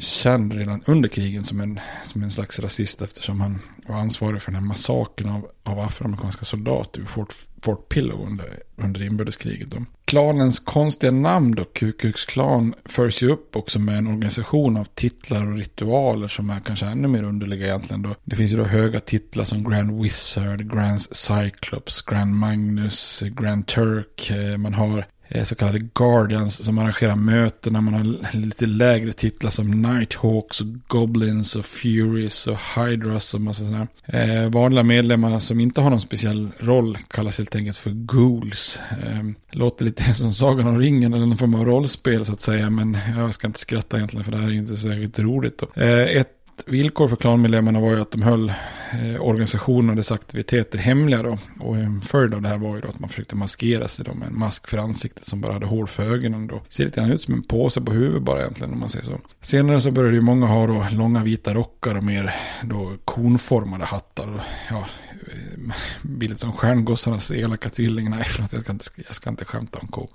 känd 0.00 0.52
redan 0.52 0.82
under 0.86 1.08
krigen 1.08 1.44
som 1.44 1.60
en, 1.60 1.80
som 2.04 2.22
en 2.22 2.30
slags 2.30 2.58
rasist 2.58 3.02
eftersom 3.02 3.40
han 3.40 3.58
var 3.86 3.96
ansvarig 3.96 4.42
för 4.42 4.52
den 4.52 4.60
här 4.60 4.68
massakern 4.68 5.28
av, 5.28 5.50
av 5.62 5.80
afroamerikanska 5.80 6.44
soldater 6.44 7.00
vid 7.00 7.08
Fort, 7.08 7.34
Fort 7.62 7.88
Pillow 7.88 8.26
under, 8.26 8.58
under 8.76 9.02
inbördeskriget. 9.02 9.70
Då. 9.70 9.84
Klanens 10.04 10.58
konstiga 10.58 11.12
namn 11.12 11.54
då, 11.54 11.64
Ku 11.64 11.92
Klux 11.92 12.24
Klan, 12.24 12.74
följs 12.84 13.22
ju 13.22 13.30
upp 13.30 13.56
också 13.56 13.78
med 13.78 13.98
en 13.98 14.06
organisation 14.06 14.76
av 14.76 14.84
titlar 14.84 15.46
och 15.46 15.56
ritualer 15.56 16.28
som 16.28 16.50
är 16.50 16.60
kanske 16.60 16.86
ännu 16.86 17.08
mer 17.08 17.22
underliga 17.22 17.66
egentligen. 17.66 18.02
Då. 18.02 18.14
Det 18.24 18.36
finns 18.36 18.52
ju 18.52 18.56
då 18.56 18.64
höga 18.64 19.00
titlar 19.00 19.44
som 19.44 19.64
Grand 19.70 20.02
Wizard, 20.02 20.72
Grand 20.72 21.00
Cyclops, 21.00 22.02
Grand 22.02 22.34
Magnus, 22.34 23.22
Grand 23.26 23.66
Turk. 23.66 24.30
Eh, 24.30 24.58
man 24.58 24.74
har 24.74 25.06
Eh, 25.34 25.44
så 25.44 25.54
kallade 25.54 25.78
Guardians 25.78 26.64
som 26.64 26.78
arrangerar 26.78 27.16
möten. 27.16 27.72
när 27.72 27.80
Man 27.80 27.94
har 27.94 28.36
lite 28.36 28.66
lägre 28.66 29.12
titlar 29.12 29.50
som 29.50 29.82
Nighthawks 29.82 30.60
och 30.60 30.66
Goblins 30.86 31.56
och 31.56 31.66
Furies 31.66 32.46
och 32.46 32.58
Hydras 32.76 33.34
och 33.34 33.40
massa 33.40 33.64
sådana. 33.64 33.86
Eh, 34.06 34.48
vanliga 34.48 34.82
medlemmar 34.82 35.40
som 35.40 35.60
inte 35.60 35.80
har 35.80 35.90
någon 35.90 36.00
speciell 36.00 36.48
roll 36.58 36.98
kallas 37.08 37.38
helt 37.38 37.56
enkelt 37.56 37.76
för 37.76 37.90
Ghouls. 37.90 38.78
Eh, 38.90 39.22
låter 39.50 39.84
lite 39.84 40.14
som 40.14 40.32
Sagan 40.32 40.66
om 40.66 40.78
ringen 40.78 41.14
eller 41.14 41.26
någon 41.26 41.38
form 41.38 41.54
av 41.54 41.64
rollspel 41.64 42.24
så 42.24 42.32
att 42.32 42.40
säga. 42.40 42.70
Men 42.70 42.98
jag 43.16 43.34
ska 43.34 43.46
inte 43.46 43.60
skratta 43.60 43.96
egentligen 43.96 44.24
för 44.24 44.32
det 44.32 44.38
här 44.38 44.48
är 44.48 44.52
inte 44.52 44.76
särskilt 44.76 45.18
roligt. 45.18 45.58
Då. 45.58 45.82
Eh, 45.82 46.16
ett 46.16 46.41
villkor 46.66 47.08
för 47.08 47.16
klanmedlemmarna 47.16 47.80
var 47.80 47.90
ju 47.90 48.00
att 48.00 48.10
de 48.10 48.22
höll 48.22 48.48
eh, 48.48 49.20
organisationen 49.20 49.90
och 49.90 49.96
dess 49.96 50.12
aktiviteter 50.12 50.78
hemliga 50.78 51.22
då. 51.22 51.38
Och 51.60 51.76
en 51.76 52.00
följd 52.00 52.34
av 52.34 52.42
det 52.42 52.48
här 52.48 52.58
var 52.58 52.74
ju 52.74 52.80
då 52.80 52.88
att 52.88 52.98
man 52.98 53.08
försökte 53.08 53.36
maskera 53.36 53.88
sig 53.88 54.04
då 54.04 54.14
med 54.14 54.28
en 54.28 54.38
mask 54.38 54.66
för 54.66 54.78
ansiktet 54.78 55.26
som 55.26 55.40
bara 55.40 55.52
hade 55.52 55.66
hål 55.66 55.88
för 55.88 56.02
ögonen 56.02 56.46
då. 56.46 56.62
Ser 56.68 56.84
lite 56.84 57.00
grann 57.00 57.12
ut 57.12 57.22
som 57.22 57.34
en 57.34 57.42
påse 57.42 57.80
på 57.80 57.92
huvudet 57.92 58.22
bara 58.22 58.40
egentligen 58.40 58.72
om 58.72 58.80
man 58.80 58.88
säger 58.88 59.04
så. 59.04 59.20
Senare 59.40 59.80
så 59.80 59.90
började 59.90 60.14
ju 60.14 60.20
många 60.20 60.46
ha 60.46 60.66
då 60.66 60.86
långa 60.90 61.22
vita 61.24 61.54
rockar 61.54 61.94
och 61.94 62.04
mer 62.04 62.34
då 62.62 62.96
konformade 63.04 63.84
hattar. 63.84 64.28
Och, 64.28 64.40
ja, 64.70 64.86
eh, 65.32 65.72
bildet 66.02 66.40
som 66.40 66.52
stjärngossarnas 66.52 67.30
elaka 67.30 67.70
tvilling. 67.70 68.10
Nej, 68.10 68.24
förlåt, 68.24 68.52
jag 68.52 68.62
ska 68.62 68.72
inte, 68.72 68.84
jag 69.06 69.14
ska 69.14 69.30
inte 69.30 69.44
skämta 69.44 69.78
om, 69.78 70.08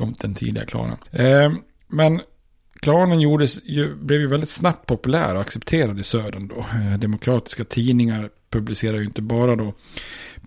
om 0.00 0.14
den 0.20 0.34
tidiga 0.34 0.66
klanen. 0.66 0.96
Eh, 1.10 1.52
men 1.88 2.20
Klanen 2.80 3.20
gjordes, 3.20 3.60
ju, 3.64 3.94
blev 3.94 4.20
ju 4.20 4.26
väldigt 4.26 4.50
snabbt 4.50 4.86
populär 4.86 5.34
och 5.34 5.40
accepterad 5.40 5.98
i 5.98 6.02
södern 6.02 6.48
då. 6.48 6.58
Eh, 6.58 6.98
demokratiska 6.98 7.64
tidningar 7.64 8.30
publicerade 8.50 8.98
ju 8.98 9.04
inte 9.04 9.22
bara 9.22 9.56
då 9.56 9.74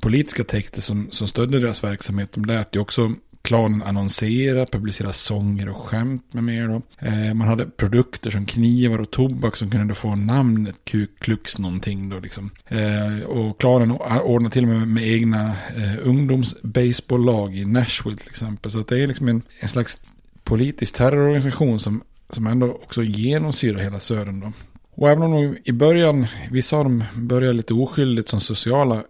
politiska 0.02 0.44
texter 0.44 0.82
som, 0.82 1.08
som 1.12 1.28
stödde 1.28 1.60
deras 1.60 1.84
verksamhet. 1.84 2.30
De 2.34 2.46
lät 2.46 2.76
ju 2.76 2.80
också 2.80 3.14
klanen 3.42 3.84
annonsera, 3.84 4.66
publicera 4.66 5.14
sånger 5.14 5.70
och 5.70 5.78
skämt 5.78 6.34
med 6.34 6.44
mer. 6.44 6.68
Då. 6.68 6.82
Eh, 7.00 7.34
man 7.34 7.48
hade 7.48 7.66
produkter 7.66 8.32
som 8.32 8.46
knivar 8.46 9.00
och 9.00 9.12
tobak 9.12 9.58
som 9.58 9.72
kunde 9.72 9.96
få 9.96 10.16
namnet 10.16 10.76
Ku 10.84 11.08
Klux 11.20 11.60
någonting 11.60 12.10
då 12.10 12.20
liksom. 12.20 12.52
Eh, 12.68 13.24
och 13.26 13.60
klanen 13.60 13.92
ordnade 14.24 14.54
till 14.54 14.64
och 14.64 14.70
med 14.70 14.88
med 14.88 15.08
egna 15.08 15.46
eh, 15.78 15.96
ungdomsbaseballlag 16.04 17.58
i 17.58 17.66
Nashville 17.66 18.18
till 18.18 18.30
exempel. 18.30 18.72
Så 18.72 18.80
att 18.80 18.88
det 18.88 19.00
är 19.00 19.08
liksom 19.08 19.28
en, 19.28 19.42
en 19.60 19.70
slags 19.70 19.98
politisk 20.44 20.96
terrororganisation 20.96 21.80
som 21.80 22.02
som 22.30 22.48
ändå 22.48 22.72
också 22.72 23.04
genomsyrar 23.04 23.80
hela 23.80 24.00
södern 24.00 24.40
då. 24.40 24.52
Och 24.92 25.10
även 25.10 25.24
om 25.24 25.32
de 25.32 25.58
i 25.64 25.72
början, 25.72 26.28
vissa 26.52 26.78
av 26.78 26.84
dem 26.84 27.04
började 27.16 27.54
lite 27.54 27.74
oskyldigt 27.74 28.28
som 28.28 28.42
sociala 28.42 29.04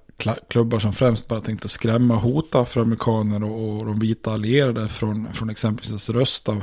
klubbar 0.50 0.80
som 0.80 0.94
främst 0.94 1.28
bara 1.28 1.42
tänkte 1.42 1.70
skrämma 1.70 2.14
och 2.14 2.22
hota 2.22 2.60
afroamerikaner 2.60 3.44
och, 3.44 3.78
och 3.78 3.86
de 3.86 4.00
vita 4.00 4.32
allierade 4.32 4.88
från, 4.88 5.34
från 5.34 5.50
exempelvis 5.50 6.10
rösta 6.10 6.58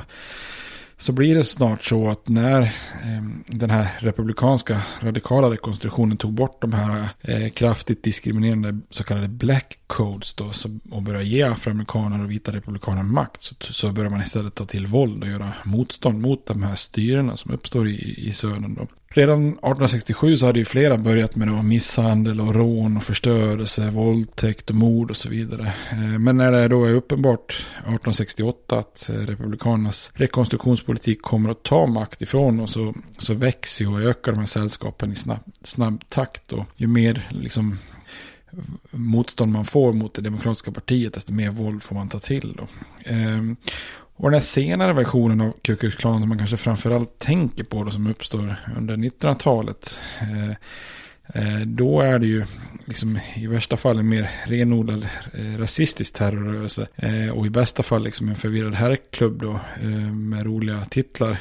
så 0.99 1.13
blir 1.13 1.35
det 1.35 1.45
snart 1.45 1.85
så 1.85 2.09
att 2.09 2.29
när 2.29 2.63
eh, 2.63 3.23
den 3.47 3.71
här 3.71 3.99
republikanska 3.99 4.83
radikala 5.01 5.51
rekonstruktionen 5.51 6.17
tog 6.17 6.33
bort 6.33 6.63
de 6.63 6.73
här 6.73 7.09
eh, 7.21 7.49
kraftigt 7.51 8.03
diskriminerande 8.03 8.81
så 8.91 9.05
kallade 9.05 9.29
black 9.29 9.79
codes 9.87 10.35
då, 10.35 10.53
så, 10.53 10.79
och 10.91 11.03
började 11.03 11.25
ge 11.25 11.43
afroamerikaner 11.43 12.25
och 12.25 12.31
vita 12.31 12.53
republikaner 12.53 13.03
makt 13.03 13.43
så, 13.43 13.55
så 13.61 13.93
börjar 13.93 14.11
man 14.11 14.23
istället 14.23 14.55
ta 14.55 14.65
till 14.65 14.87
våld 14.87 15.23
och 15.23 15.29
göra 15.29 15.53
motstånd 15.65 16.21
mot 16.21 16.47
de 16.47 16.63
här 16.63 16.75
styrena 16.75 17.37
som 17.37 17.51
uppstår 17.51 17.89
i, 17.89 18.15
i 18.29 18.33
södern. 18.33 18.75
Då. 18.75 18.87
Redan 19.09 19.49
1867 19.49 20.37
så 20.39 20.47
hade 20.47 20.59
ju 20.59 20.65
flera 20.65 20.97
börjat 20.97 21.37
med 21.37 21.49
då 21.49 21.63
misshandel 21.63 22.41
och 22.41 22.55
rån 22.55 22.97
och 22.97 23.03
förstörelse, 23.03 23.91
våldtäkt 23.91 24.71
och 24.71 24.77
mord 24.77 25.11
och 25.11 25.17
så 25.17 25.29
vidare. 25.29 25.73
Eh, 25.91 26.19
men 26.19 26.37
när 26.37 26.53
det 26.53 26.69
då 26.69 26.85
är 26.85 26.95
uppenbart 26.95 27.67
1868 27.79 28.79
att 28.79 29.09
eh, 29.09 29.15
republikanernas 29.15 30.11
rekonstruktionspolitik 30.15 31.23
kommer 31.23 31.51
att 31.51 31.63
ta 31.63 31.87
makt 31.87 32.23
ifrån 32.23 32.61
och 32.61 32.71
så, 32.71 32.95
så 33.19 33.35
växer 33.35 33.85
ju 33.85 33.91
och 33.91 34.01
ökar 34.01 34.33
de 34.33 34.39
här 34.39 34.47
sällskapen 34.47 35.13
i 35.13 35.17
snabb, 35.17 35.53
snabb 35.65 36.05
takt. 36.09 36.53
Och 36.53 36.65
ju 36.77 36.87
mer 36.87 37.29
liksom 37.31 37.79
motstånd 38.91 39.53
man 39.53 39.65
får 39.65 39.93
mot 39.93 40.15
det 40.15 40.23
demokratiska 40.23 40.73
partiet, 40.73 41.15
desto 41.15 41.33
mer 41.33 41.51
våld 41.51 41.83
får 41.83 41.95
man 41.95 42.09
ta 42.09 42.19
till. 42.19 42.57
Då. 42.59 42.67
Eh, 43.11 43.43
och 44.17 44.31
den 44.31 44.33
här 44.33 44.41
senare 44.41 44.93
versionen 44.93 45.41
av 45.41 45.53
Ku 45.63 45.77
Klux 45.77 45.97
Klan 45.97 46.21
som 46.21 46.29
man 46.29 46.39
kanske 46.39 46.57
framförallt 46.57 47.19
tänker 47.19 47.65
på 47.65 47.85
då 47.85 47.91
som 47.91 48.07
uppstår 48.07 48.57
under 48.77 48.97
1900-talet. 48.97 50.01
Eh, 50.21 50.51
eh, 51.43 51.61
då 51.61 52.01
är 52.01 52.19
det 52.19 52.27
ju 52.27 52.45
liksom 52.85 53.19
i 53.35 53.47
värsta 53.47 53.77
fall 53.77 53.99
en 53.99 54.09
mer 54.09 54.31
renodlad 54.47 55.09
eh, 55.33 55.59
rasistisk 55.59 56.15
terrorrörelse. 56.15 56.89
Eh, 56.97 57.29
och 57.29 57.47
i 57.47 57.51
bästa 57.51 57.83
fall 57.83 58.05
liksom 58.05 58.29
en 58.29 58.37
förvirrad 58.37 58.75
herrklubb 58.75 59.41
då 59.41 59.61
eh, 59.83 60.13
med 60.13 60.47
roliga 60.47 60.85
titlar. 60.85 61.39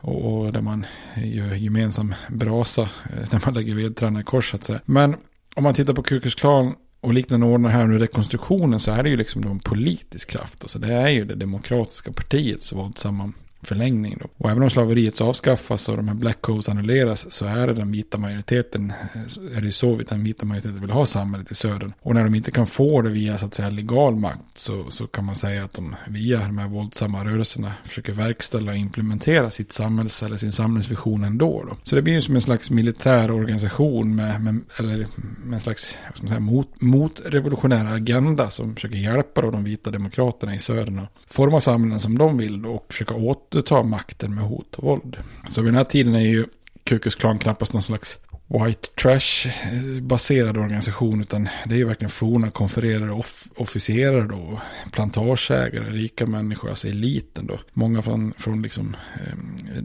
och, 0.00 0.52
där 0.52 0.60
man 0.60 0.86
gör 1.16 1.54
gemensam 1.54 2.14
brasa 2.28 2.88
när 3.32 3.46
man 3.46 3.54
lägger 3.54 3.74
vedtrarna 3.74 4.20
i 4.20 4.24
kors 4.24 4.50
så 4.50 4.56
att 4.56 4.64
säga. 4.64 4.80
Men 4.84 5.16
om 5.54 5.62
man 5.62 5.74
tittar 5.74 5.94
på 5.94 6.02
Kukus 6.02 6.34
Klan 6.34 6.74
och 7.00 7.14
liknande 7.14 7.46
ordnar 7.46 7.70
här 7.70 7.86
nu 7.86 7.98
rekonstruktionen 7.98 8.80
så 8.80 8.90
är 8.90 9.02
det 9.02 9.10
ju 9.10 9.16
liksom 9.16 9.42
en 9.42 9.58
politisk 9.58 10.30
kraft. 10.30 10.62
Alltså 10.62 10.78
det 10.78 10.92
är 10.92 11.08
ju 11.08 11.24
det 11.24 11.34
demokratiska 11.34 12.12
partiets 12.12 12.72
våldsamma 12.72 13.32
förlängning. 13.62 14.16
Då. 14.20 14.26
Och 14.36 14.50
även 14.50 14.62
om 14.62 14.70
slaveriet 14.70 15.20
avskaffas 15.20 15.88
och 15.88 15.96
de 15.96 16.08
här 16.08 16.14
black 16.14 16.40
codes 16.40 16.68
annulleras 16.68 17.32
så 17.32 17.44
är 17.44 17.66
det 17.66 17.74
den 17.74 17.92
vita 17.92 18.18
majoriteten, 18.18 18.92
eh, 19.14 19.56
är 19.56 19.60
det 19.60 19.72
så 19.72 19.96
den 19.96 20.24
vita 20.24 20.44
majoriteten 20.44 20.80
vill 20.80 20.90
ha 20.90 21.06
samhället 21.06 21.50
i 21.50 21.54
södern. 21.54 21.92
Och 22.02 22.14
när 22.14 22.24
de 22.24 22.34
inte 22.34 22.50
kan 22.50 22.66
få 22.66 23.02
det 23.02 23.10
via 23.10 23.38
så 23.38 23.46
att 23.46 23.54
säga 23.54 23.70
legal 23.70 24.16
makt 24.16 24.40
så, 24.54 24.90
så 24.90 25.06
kan 25.06 25.24
man 25.24 25.36
säga 25.36 25.64
att 25.64 25.72
de 25.72 25.96
via 26.08 26.38
de 26.38 26.58
här 26.58 26.68
våldsamma 26.68 27.24
rörelserna 27.24 27.72
försöker 27.84 28.12
verkställa 28.12 28.70
och 28.70 28.76
implementera 28.76 29.50
sitt 29.50 29.72
samhälls 29.72 30.22
eller 30.22 30.36
sin 30.36 30.52
samhällsvision 30.52 31.24
ändå. 31.24 31.64
Då. 31.68 31.76
Så 31.82 31.96
det 31.96 32.02
blir 32.02 32.14
ju 32.14 32.22
som 32.22 32.34
en 32.34 32.42
slags 32.42 32.70
militär 32.70 33.30
organisation 33.30 34.16
med, 34.16 34.40
med 34.44 34.60
eller 34.76 35.06
med 35.44 35.54
en 35.54 35.60
slags 35.60 35.98
vad 36.06 36.16
ska 36.16 36.22
man 36.22 36.28
säga, 36.28 36.40
mot, 36.40 36.80
motrevolutionär 36.80 37.86
agenda 37.94 38.50
som 38.50 38.74
försöker 38.74 38.96
hjälpa 38.96 39.42
då 39.42 39.50
de 39.50 39.64
vita 39.64 39.90
demokraterna 39.90 40.54
i 40.54 40.58
södern 40.58 40.98
och 40.98 41.08
forma 41.26 41.60
samhällen 41.60 42.00
som 42.00 42.18
de 42.18 42.38
vill 42.38 42.66
och 42.66 42.86
försöka 42.88 43.14
åt 43.14 43.49
återta 43.50 43.82
makten 43.82 44.34
med 44.34 44.44
hot 44.44 44.74
och 44.74 44.84
våld. 44.84 45.16
Så 45.48 45.62
vid 45.62 45.68
den 45.68 45.78
här 45.78 45.84
tiden 45.84 46.14
är 46.14 46.20
ju 46.20 46.46
Kukus 46.84 47.14
Klan 47.14 47.38
knappast 47.38 47.72
någon 47.72 47.82
slags 47.82 48.18
white 48.50 48.88
trash-baserad 49.02 50.56
eh, 50.56 50.62
organisation 50.62 51.20
utan 51.20 51.48
det 51.66 51.74
är 51.74 51.78
ju 51.78 51.84
verkligen 51.84 52.10
forna 52.10 52.50
konfererare, 52.50 53.10
off 53.10 53.48
officerare 53.56 54.26
då, 54.26 54.60
plantageägare, 54.92 55.90
rika 55.90 56.26
människor, 56.26 56.70
alltså 56.70 56.88
eliten 56.88 57.46
då. 57.46 57.58
Många 57.72 58.02
från, 58.02 58.32
från 58.38 58.62
liksom 58.62 58.96
eh, 59.14 59.82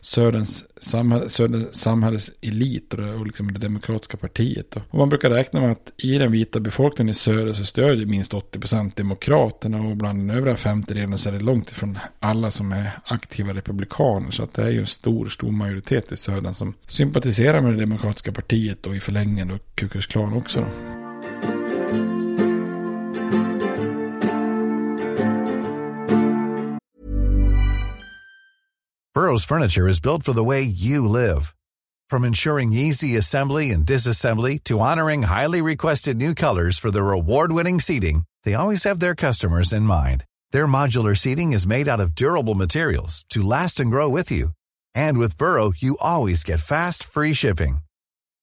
Söderns, 0.00 0.64
samhäll, 0.82 1.30
Söderns 1.30 1.74
samhälles 1.74 2.30
elit 2.40 2.94
och, 2.94 3.00
det, 3.00 3.12
och 3.12 3.26
liksom 3.26 3.52
det 3.52 3.58
demokratiska 3.58 4.16
partiet 4.16 4.70
då. 4.70 4.80
Och 4.90 4.98
man 4.98 5.08
brukar 5.08 5.30
räkna 5.30 5.60
med 5.60 5.72
att 5.72 5.92
i 5.96 6.18
den 6.18 6.32
vita 6.32 6.60
befolkningen 6.60 7.10
i 7.10 7.14
söder 7.14 7.52
så 7.52 7.64
stödjer 7.64 8.06
minst 8.06 8.32
80% 8.32 8.92
demokraterna 8.96 9.80
och 9.80 9.96
bland 9.96 10.18
den 10.18 10.36
övriga 10.36 10.56
femtedelen 10.56 11.18
så 11.18 11.28
är 11.28 11.32
det 11.32 11.40
långt 11.40 11.70
ifrån 11.70 11.98
alla 12.18 12.50
som 12.50 12.72
är 12.72 12.90
aktiva 13.04 13.54
republikaner. 13.54 14.30
Så 14.30 14.42
att 14.42 14.54
det 14.54 14.62
är 14.62 14.70
ju 14.70 14.80
en 14.80 14.86
stor, 14.86 15.28
stor 15.28 15.50
majoritet 15.50 16.12
i 16.12 16.16
södern 16.16 16.54
som 16.54 16.74
sympatiserar 16.86 17.60
med 17.60 17.72
det 17.72 17.80
demokratiska 17.80 18.01
partiet 18.32 18.86
och 18.86 18.96
i 18.96 19.00
förlängningen 19.00 19.58
Klan 20.08 20.32
också 20.32 20.60
då. 20.60 20.66
Furniture 29.52 29.86
is 29.88 30.00
built 30.00 30.24
for 30.24 30.32
the 30.32 30.44
way 30.44 30.62
you 30.62 31.06
live. 31.06 31.52
From 32.08 32.24
ensuring 32.24 32.72
easy 32.72 33.16
assembly 33.16 33.70
and 33.70 33.84
disassembly 33.84 34.58
to 34.64 34.80
honoring 34.80 35.24
highly 35.24 35.60
requested 35.60 36.16
new 36.16 36.34
colors 36.34 36.78
for 36.78 36.90
their 36.90 37.10
award-winning 37.10 37.80
seating, 37.80 38.24
they 38.44 38.54
always 38.54 38.84
have 38.84 38.98
their 39.00 39.14
customers 39.14 39.72
in 39.72 39.82
mind. 39.82 40.24
Their 40.52 40.66
modular 40.66 41.14
seating 41.14 41.52
is 41.52 41.66
made 41.66 41.88
out 41.88 42.00
of 42.00 42.14
durable 42.14 42.54
materials 42.54 43.24
to 43.28 43.42
last 43.42 43.78
and 43.78 43.90
grow 43.90 44.08
with 44.08 44.30
you. 44.30 44.50
And 44.94 45.18
with 45.18 45.38
Burrow, 45.38 45.72
you 45.76 45.96
always 46.00 46.44
get 46.44 46.60
fast, 46.60 47.04
free 47.04 47.34
shipping. 47.34 47.80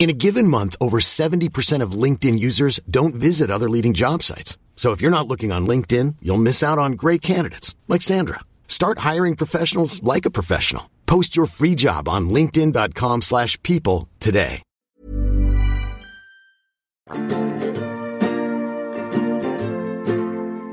In 0.00 0.08
a 0.08 0.14
given 0.14 0.48
month, 0.48 0.76
over 0.80 0.98
70% 0.98 1.82
of 1.82 1.92
LinkedIn 1.92 2.38
users 2.38 2.80
don't 2.90 3.14
visit 3.14 3.50
other 3.50 3.68
leading 3.68 3.92
job 3.92 4.22
sites. 4.22 4.56
So 4.74 4.92
if 4.92 5.02
you're 5.02 5.10
not 5.10 5.28
looking 5.28 5.52
on 5.52 5.66
LinkedIn, 5.66 6.16
you'll 6.22 6.46
miss 6.48 6.62
out 6.62 6.78
on 6.78 6.92
great 6.92 7.20
candidates 7.20 7.74
like 7.86 8.00
Sandra. 8.00 8.40
Start 8.66 9.00
hiring 9.00 9.36
professionals 9.36 10.02
like 10.02 10.24
a 10.24 10.30
professional. 10.30 10.84
Post 11.04 11.36
your 11.36 11.46
free 11.46 11.74
job 11.74 12.08
on 12.08 12.30
linkedin.com/people 12.30 14.08
today. 14.18 14.62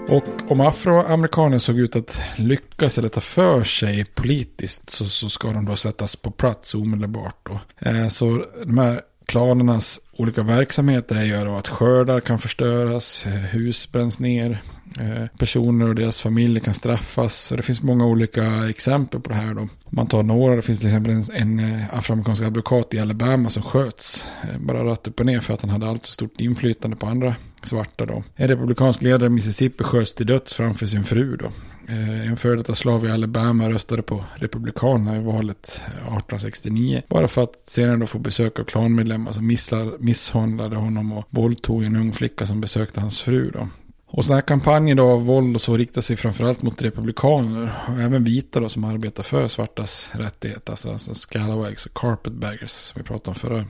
Och 0.09 0.51
om 0.51 0.61
afroamerikaner 0.61 1.59
såg 1.59 1.79
ut 1.79 1.95
att 1.95 2.21
lyckas 2.37 2.97
eller 2.97 3.09
ta 3.09 3.21
för 3.21 3.63
sig 3.63 4.05
politiskt 4.05 4.89
så, 4.89 5.05
så 5.05 5.29
ska 5.29 5.51
de 5.51 5.65
då 5.65 5.75
sättas 5.75 6.15
på 6.15 6.31
plats 6.31 6.75
omedelbart. 6.75 7.35
Då. 7.43 7.59
Eh, 7.89 8.07
så 8.07 8.45
de 8.65 8.77
här 8.77 9.01
klanernas 9.27 9.99
olika 10.11 10.43
verksamheter 10.43 11.15
är 11.15 11.23
ju 11.23 11.35
att 11.35 11.67
skördar 11.67 12.19
kan 12.19 12.39
förstöras, 12.39 13.25
hus 13.51 13.91
bränns 13.91 14.19
ner, 14.19 14.61
eh, 14.99 15.25
personer 15.37 15.89
och 15.89 15.95
deras 15.95 16.21
familjer 16.21 16.59
kan 16.59 16.73
straffas. 16.73 17.35
Så 17.35 17.55
det 17.55 17.61
finns 17.61 17.81
många 17.81 18.05
olika 18.05 18.69
exempel 18.69 19.21
på 19.21 19.29
det 19.29 19.35
här 19.35 19.53
då. 19.53 19.61
Om 19.61 19.69
man 19.89 20.07
tar 20.07 20.23
några, 20.23 20.55
det 20.55 20.61
finns 20.61 20.79
till 20.79 20.87
exempel 20.87 21.13
en, 21.13 21.25
en 21.33 21.59
eh, 21.59 21.97
afroamerikansk 21.97 22.43
advokat 22.43 22.93
i 22.93 22.99
Alabama 22.99 23.49
som 23.49 23.63
sköts 23.63 24.25
eh, 24.43 24.59
bara 24.59 24.91
rätt 24.91 25.07
upp 25.07 25.19
och 25.19 25.25
ner 25.25 25.39
för 25.39 25.53
att 25.53 25.61
han 25.61 25.69
hade 25.69 25.89
alltför 25.89 26.13
stort 26.13 26.41
inflytande 26.41 26.97
på 26.97 27.07
andra 27.07 27.35
svarta 27.63 28.05
då. 28.05 28.23
En 28.35 28.47
republikansk 28.47 29.01
ledare 29.01 29.25
i 29.25 29.29
Mississippi 29.29 29.83
sköts 29.83 30.13
till 30.13 30.25
döds 30.25 30.53
framför 30.53 30.85
sin 30.85 31.03
fru 31.03 31.35
då. 31.35 31.49
Eh, 31.89 32.27
en 32.27 32.37
före 32.37 32.55
detta 32.55 32.75
slav 32.75 33.05
i 33.05 33.11
Alabama 33.11 33.69
röstade 33.69 34.01
på 34.01 34.25
Republikanerna 34.35 35.17
i 35.17 35.19
valet 35.19 35.81
eh, 35.85 35.91
1869. 35.91 37.01
Bara 37.07 37.27
för 37.27 37.43
att 37.43 37.61
senare 37.63 37.97
då 37.97 38.07
få 38.07 38.19
besök 38.19 38.59
av 38.59 38.63
klanmedlemmar 38.63 39.31
som 39.31 39.57
misshandlade 39.99 40.75
honom 40.75 41.11
och 41.11 41.25
våldtog 41.29 41.83
en 41.83 41.95
ung 41.95 42.13
flicka 42.13 42.45
som 42.45 42.61
besökte 42.61 42.99
hans 42.99 43.21
fru 43.21 43.51
då. 43.51 43.67
Och 44.09 44.25
sådana 44.25 44.37
här 44.37 44.47
kampanjer 44.47 44.95
då 44.95 45.09
av 45.09 45.25
våld 45.25 45.55
och 45.55 45.61
så 45.61 45.77
riktar 45.77 46.01
sig 46.01 46.15
framförallt 46.15 46.61
mot 46.61 46.81
republikaner 46.81 47.73
och 47.87 48.01
även 48.01 48.23
vita 48.23 48.59
då 48.59 48.69
som 48.69 48.83
arbetar 48.83 49.23
för 49.23 49.47
svartas 49.47 50.09
rättigheter. 50.11 50.71
Alltså, 50.71 50.91
alltså 50.91 51.15
scalawags 51.15 51.85
och 51.85 51.93
carpetbaggers 51.93 52.71
som 52.71 53.01
vi 53.01 53.07
pratade 53.07 53.29
om 53.29 53.35
förra 53.35 53.65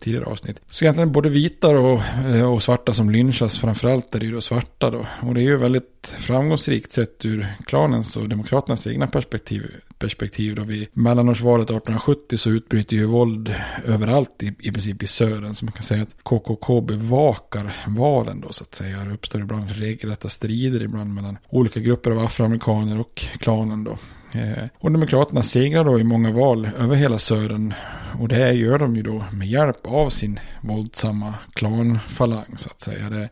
tidigare 0.00 0.24
avsnitt. 0.24 0.60
Så 0.68 0.84
egentligen 0.84 1.12
både 1.12 1.28
vita 1.28 1.68
och, 1.68 2.02
eh, 2.02 2.52
och 2.52 2.62
svarta 2.62 2.94
som 2.94 3.10
lynchas, 3.10 3.58
framförallt 3.58 4.14
är 4.14 4.20
det 4.20 4.26
ju 4.26 4.32
då 4.32 4.40
svarta 4.40 4.90
då. 4.90 5.06
Och 5.20 5.34
det 5.34 5.40
är 5.40 5.44
ju 5.44 5.56
väldigt 5.56 6.16
framgångsrikt 6.18 6.92
sett 6.92 7.24
ur 7.24 7.46
klanens 7.66 8.16
och 8.16 8.28
demokraternas 8.28 8.86
egna 8.86 9.06
perspektiv. 9.06 9.74
perspektiv 9.98 10.54
då 10.54 10.62
vid 10.62 10.88
mellanårsvalet 10.92 11.64
1870 11.64 12.36
så 12.36 12.50
utbryter 12.50 12.96
ju 12.96 13.06
våld 13.06 13.54
överallt 13.84 14.42
i, 14.42 14.54
i 14.58 14.72
princip 14.72 15.02
i 15.02 15.06
södern. 15.06 15.54
Så 15.54 15.64
man 15.64 15.72
kan 15.72 15.82
säga 15.82 16.02
att 16.02 16.22
KKK 16.22 16.80
bevakar 16.80 17.76
valen 17.86 18.40
då 18.40 18.52
så 18.52 18.64
att 18.64 18.74
säga. 18.74 19.04
Det 19.04 19.14
uppstår 19.14 19.40
ibland 19.40 19.70
regelrätta 19.70 20.28
strider 20.28 20.82
ibland 20.82 21.14
mellan 21.14 21.38
olika 21.48 21.80
grupper 21.80 22.10
av 22.10 22.18
afroamerikaner 22.18 23.00
och 23.00 23.20
klanen 23.38 23.84
då. 23.84 23.98
Eh, 24.32 24.64
och 24.78 24.92
Demokraterna 24.92 25.42
segrar 25.42 25.84
då 25.84 26.00
i 26.00 26.04
många 26.04 26.32
val 26.32 26.68
över 26.78 26.96
hela 26.96 27.18
södern. 27.18 27.74
Och 28.20 28.28
det 28.28 28.52
gör 28.52 28.78
de 28.78 28.96
ju 28.96 29.02
då 29.02 29.24
med 29.32 29.48
hjälp 29.48 29.86
av 29.86 30.10
sin 30.10 30.40
våldsamma 30.60 31.34
klanfalang 31.52 32.56
så 32.56 32.70
att 32.70 32.80
säga. 32.80 33.10
Det, 33.10 33.28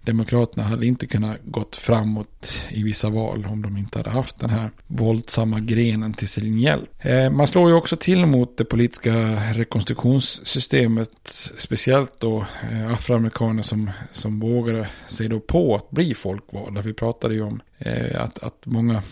Demokraterna 0.00 0.62
hade 0.62 0.86
inte 0.86 1.06
kunnat 1.06 1.36
gått 1.44 1.76
framåt 1.76 2.66
i 2.68 2.82
vissa 2.82 3.10
val 3.10 3.46
om 3.50 3.62
de 3.62 3.76
inte 3.76 3.98
hade 3.98 4.10
haft 4.10 4.38
den 4.38 4.50
här 4.50 4.70
våldsamma 4.86 5.60
grenen 5.60 6.12
till 6.12 6.28
sin 6.28 6.58
hjälp. 6.58 6.90
Eh, 6.98 7.30
man 7.30 7.46
slår 7.46 7.70
ju 7.70 7.76
också 7.76 7.96
till 7.96 8.26
mot 8.26 8.56
det 8.56 8.64
politiska 8.64 9.12
rekonstruktionssystemet. 9.54 11.10
Speciellt 11.56 12.20
då 12.20 12.46
eh, 12.72 12.92
afroamerikaner 12.92 13.62
som, 13.62 13.90
som 14.12 14.40
vågade 14.40 14.88
sig 15.08 15.28
då 15.28 15.40
på 15.40 15.74
att 15.74 15.90
bli 15.90 16.14
folkvalda. 16.14 16.82
Vi 16.82 16.92
pratade 16.92 17.34
ju 17.34 17.42
om 17.42 17.60
eh, 17.78 18.20
att, 18.20 18.42
att 18.42 18.60
många 18.64 19.02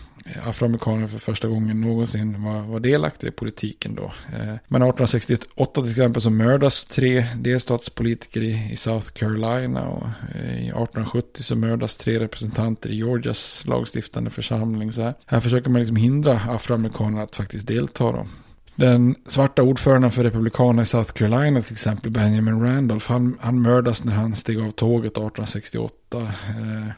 afroamerikaner 0.43 1.07
för 1.07 1.17
första 1.17 1.47
gången 1.47 1.81
någonsin 1.81 2.43
var, 2.43 2.61
var 2.61 2.79
delaktiga 2.79 3.29
i 3.29 3.31
politiken 3.31 3.95
då. 3.95 4.03
Eh, 4.03 4.45
men 4.45 4.81
1868 4.81 5.81
till 5.81 5.91
exempel 5.91 6.21
så 6.21 6.29
mördas 6.29 6.85
tre 6.85 7.25
delstatspolitiker 7.35 8.41
i, 8.41 8.69
i 8.71 8.75
South 8.75 9.07
Carolina 9.07 9.87
och 9.87 10.05
eh, 10.35 10.67
1870 10.67 11.43
så 11.43 11.55
mördas 11.55 11.97
tre 11.97 12.19
representanter 12.19 12.89
i 12.89 12.95
Georgias 12.95 13.63
lagstiftande 13.65 14.29
församling. 14.29 14.91
Så 14.91 15.01
här, 15.01 15.13
här 15.25 15.39
försöker 15.39 15.69
man 15.69 15.79
liksom 15.81 15.95
hindra 15.95 16.39
afroamerikaner 16.39 17.21
att 17.21 17.35
faktiskt 17.35 17.67
delta 17.67 18.11
då. 18.11 18.27
Den 18.75 19.15
svarta 19.27 19.63
ordföranden 19.63 20.11
för 20.11 20.23
Republikanerna 20.23 20.81
i 20.81 20.85
South 20.85 21.11
Carolina 21.11 21.61
till 21.61 21.73
exempel, 21.73 22.11
Benjamin 22.11 22.61
Randolph, 22.61 23.11
han, 23.11 23.37
han 23.41 23.61
mördas 23.61 24.03
när 24.03 24.13
han 24.13 24.35
steg 24.35 24.59
av 24.59 24.71
tåget 24.71 25.11
1868. 25.11 26.17
Eh, 26.21 26.91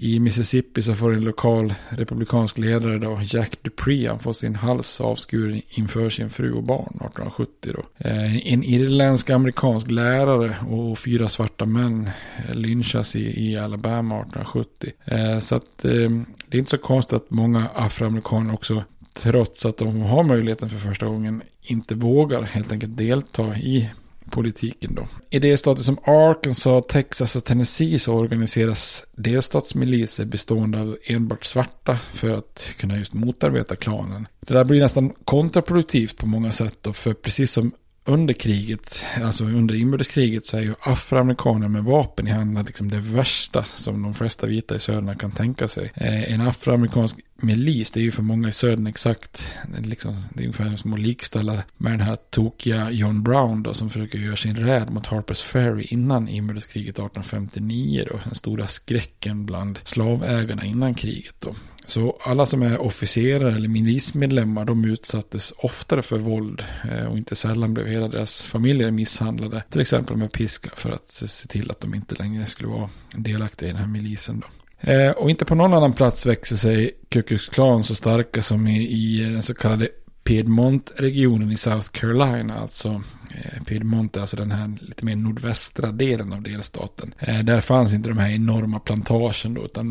i 0.00 0.20
Mississippi 0.20 0.82
så 0.82 0.94
får 0.94 1.14
en 1.14 1.24
lokal 1.24 1.74
republikansk 1.88 2.58
ledare 2.58 2.98
då, 2.98 3.20
Jack 3.22 3.62
Dupree, 3.62 4.08
han 4.08 4.18
får 4.18 4.32
sin 4.32 4.54
hals 4.54 5.00
avskuren 5.00 5.62
inför 5.70 6.10
sin 6.10 6.30
fru 6.30 6.52
och 6.52 6.62
barn 6.62 6.86
1870 6.86 7.72
då. 7.74 8.08
Eh, 8.08 8.52
en 8.52 8.64
irländsk 8.64 9.30
amerikansk 9.30 9.90
lärare 9.90 10.56
och 10.70 10.98
fyra 10.98 11.28
svarta 11.28 11.64
män 11.64 12.10
eh, 12.48 12.54
lynchas 12.54 13.16
i, 13.16 13.50
i 13.50 13.56
Alabama 13.56 14.14
1870. 14.14 14.90
Eh, 15.04 15.40
så 15.40 15.54
att 15.54 15.78
det 15.78 16.56
är 16.56 16.58
inte 16.58 16.70
så 16.70 16.78
konstigt 16.78 17.16
att 17.16 17.30
många 17.30 17.68
afroamerikaner 17.74 18.54
också 18.54 18.82
trots 19.12 19.66
att 19.66 19.76
de 19.76 20.00
har 20.00 20.22
möjligheten 20.22 20.68
för 20.68 20.78
första 20.78 21.06
gången 21.06 21.42
inte 21.62 21.94
vågar 21.94 22.42
helt 22.42 22.72
enkelt 22.72 22.96
delta 22.96 23.56
i 23.56 23.90
politiken 24.28 24.94
då. 24.94 25.06
I 25.30 25.38
delstater 25.38 25.82
som 25.82 25.98
Arkansas, 26.04 26.84
Texas 26.88 27.36
och 27.36 27.44
Tennessee 27.44 27.98
så 27.98 28.14
organiseras 28.14 29.04
delstatsmiliser 29.16 30.24
bestående 30.24 30.80
av 30.80 30.96
enbart 31.04 31.44
svarta 31.44 31.98
för 32.12 32.34
att 32.34 32.70
kunna 32.76 32.98
just 32.98 33.14
motarbeta 33.14 33.76
klanen. 33.76 34.28
Det 34.40 34.54
där 34.54 34.64
blir 34.64 34.80
nästan 34.80 35.10
kontraproduktivt 35.24 36.16
på 36.16 36.26
många 36.26 36.52
sätt 36.52 36.78
då, 36.80 36.92
för 36.92 37.14
precis 37.14 37.52
som 37.52 37.72
under 38.08 38.34
kriget, 38.34 39.04
alltså 39.22 39.44
under 39.44 39.74
inbördeskriget 39.74 40.46
så 40.46 40.56
är 40.56 40.60
ju 40.60 40.74
afroamerikaner 40.80 41.68
med 41.68 41.84
vapen 41.84 42.26
i 42.26 42.30
handen 42.30 42.64
liksom 42.64 42.88
det 42.88 43.00
värsta 43.00 43.64
som 43.76 44.02
de 44.02 44.14
flesta 44.14 44.46
vita 44.46 44.76
i 44.76 44.80
södern 44.80 45.18
kan 45.18 45.30
tänka 45.30 45.68
sig. 45.68 45.92
Eh, 45.94 46.32
en 46.32 46.40
afroamerikansk 46.40 47.16
milis, 47.36 47.90
det 47.90 48.00
är 48.00 48.04
ju 48.04 48.10
för 48.10 48.22
många 48.22 48.48
i 48.48 48.52
södern 48.52 48.86
exakt, 48.86 49.52
liksom, 49.78 50.22
det 50.34 50.40
är 50.40 50.44
ungefär 50.44 50.76
som 50.76 50.94
att 50.94 51.00
likställa 51.00 51.62
med 51.76 51.92
den 51.92 52.00
här 52.00 52.16
tokiga 52.30 52.90
John 52.90 53.22
Brown 53.22 53.62
då, 53.62 53.74
som 53.74 53.90
försöker 53.90 54.18
göra 54.18 54.36
sin 54.36 54.56
räd 54.56 54.90
mot 54.90 55.06
Harpers 55.06 55.40
Ferry 55.40 55.82
innan 55.82 56.28
inbördeskriget 56.28 56.94
1859 56.94 58.04
då, 58.10 58.20
den 58.24 58.34
stora 58.34 58.66
skräcken 58.66 59.46
bland 59.46 59.78
slavägarna 59.84 60.64
innan 60.64 60.94
kriget 60.94 61.34
då. 61.38 61.54
Så 61.88 62.18
alla 62.20 62.46
som 62.46 62.62
är 62.62 62.80
officerare 62.80 63.54
eller 63.54 63.68
milismedlemmar 63.68 64.64
de 64.64 64.84
utsattes 64.84 65.52
oftare 65.56 66.02
för 66.02 66.18
våld 66.18 66.64
eh, 66.90 67.06
och 67.06 67.16
inte 67.16 67.36
sällan 67.36 67.74
blev 67.74 67.86
hela 67.86 68.08
deras 68.08 68.42
familjer 68.42 68.90
misshandlade. 68.90 69.62
Till 69.70 69.80
exempel 69.80 70.16
med 70.16 70.32
piska 70.32 70.70
för 70.76 70.90
att 70.90 71.08
se 71.08 71.48
till 71.48 71.70
att 71.70 71.80
de 71.80 71.94
inte 71.94 72.14
längre 72.14 72.46
skulle 72.46 72.68
vara 72.68 72.90
delaktiga 73.12 73.68
i 73.68 73.72
den 73.72 73.80
här 73.80 73.88
milisen. 73.88 74.40
Då. 74.40 74.46
Eh, 74.92 75.10
och 75.10 75.30
inte 75.30 75.44
på 75.44 75.54
någon 75.54 75.74
annan 75.74 75.92
plats 75.92 76.26
växer 76.26 76.56
sig 76.56 76.92
Ku 77.08 77.22
Klux 77.22 77.48
Klan 77.48 77.84
så 77.84 77.94
starka 77.94 78.42
som 78.42 78.66
i, 78.66 78.88
i 78.88 79.20
den 79.20 79.42
så 79.42 79.54
kallade 79.54 79.88
Piedmont-regionen 80.28 81.52
i 81.52 81.56
South 81.56 81.88
Carolina. 81.90 82.58
Alltså 82.58 83.02
eh, 83.30 83.62
Piedmont 83.64 84.16
är 84.16 84.20
alltså 84.20 84.36
den 84.36 84.50
här 84.50 84.78
lite 84.80 85.04
mer 85.04 85.16
nordvästra 85.16 85.92
delen 85.92 86.32
av 86.32 86.42
delstaten. 86.42 87.14
Eh, 87.18 87.38
där 87.38 87.60
fanns 87.60 87.94
inte 87.94 88.08
de 88.08 88.18
här 88.18 88.30
enorma 88.30 88.78
plantagen 88.78 89.54
då, 89.54 89.64
utan 89.64 89.86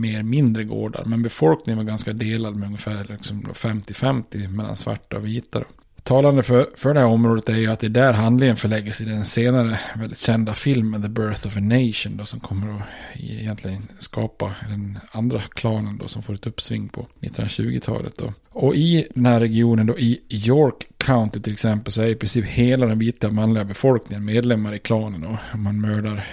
mer 0.00 0.22
mindre 0.22 0.64
gårdar. 0.64 1.04
Men 1.04 1.22
befolkningen 1.22 1.78
var 1.78 1.84
ganska 1.84 2.12
delad 2.12 2.56
med 2.56 2.66
ungefär 2.66 3.06
liksom 3.08 3.42
50-50 3.42 4.48
mellan 4.48 4.76
svarta 4.76 5.16
och 5.16 5.26
vita. 5.26 5.58
Då. 5.58 5.66
Talande 6.02 6.42
för, 6.42 6.68
för 6.74 6.94
det 6.94 7.00
här 7.00 7.06
området 7.06 7.48
är 7.48 7.56
ju 7.56 7.66
att 7.66 7.80
det 7.80 7.86
är 7.86 7.90
där 7.90 8.12
handlingen 8.12 8.56
förläggs 8.56 9.00
i 9.00 9.04
den 9.04 9.24
senare 9.24 9.80
väldigt 9.96 10.18
kända 10.18 10.54
filmen 10.54 11.02
The 11.02 11.08
Birth 11.08 11.46
of 11.46 11.56
a 11.56 11.60
Nation 11.60 12.16
då, 12.16 12.24
som 12.24 12.40
kommer 12.40 12.74
att 12.74 12.82
e- 13.14 13.40
egentligen 13.40 13.88
skapa 13.98 14.54
den 14.68 14.98
andra 15.10 15.40
klanen 15.40 15.98
då 15.98 16.08
som 16.08 16.22
får 16.22 16.34
ett 16.34 16.46
uppsving 16.46 16.88
på 16.88 17.06
1920-talet 17.20 18.16
då. 18.16 18.32
Och 18.50 18.74
i 18.74 19.06
den 19.14 19.26
här 19.26 19.40
regionen 19.40 19.86
då 19.86 19.98
i 19.98 20.20
York 20.28 20.86
County 20.96 21.40
till 21.40 21.52
exempel 21.52 21.92
så 21.92 22.02
är 22.02 22.06
i 22.06 22.14
princip 22.14 22.44
hela 22.44 22.86
den 22.86 22.98
vita 22.98 23.30
manliga 23.30 23.64
befolkningen 23.64 24.24
medlemmar 24.24 24.74
i 24.74 24.78
klanen 24.78 25.24
och 25.24 25.58
man 25.58 25.80
mördar 25.80 26.26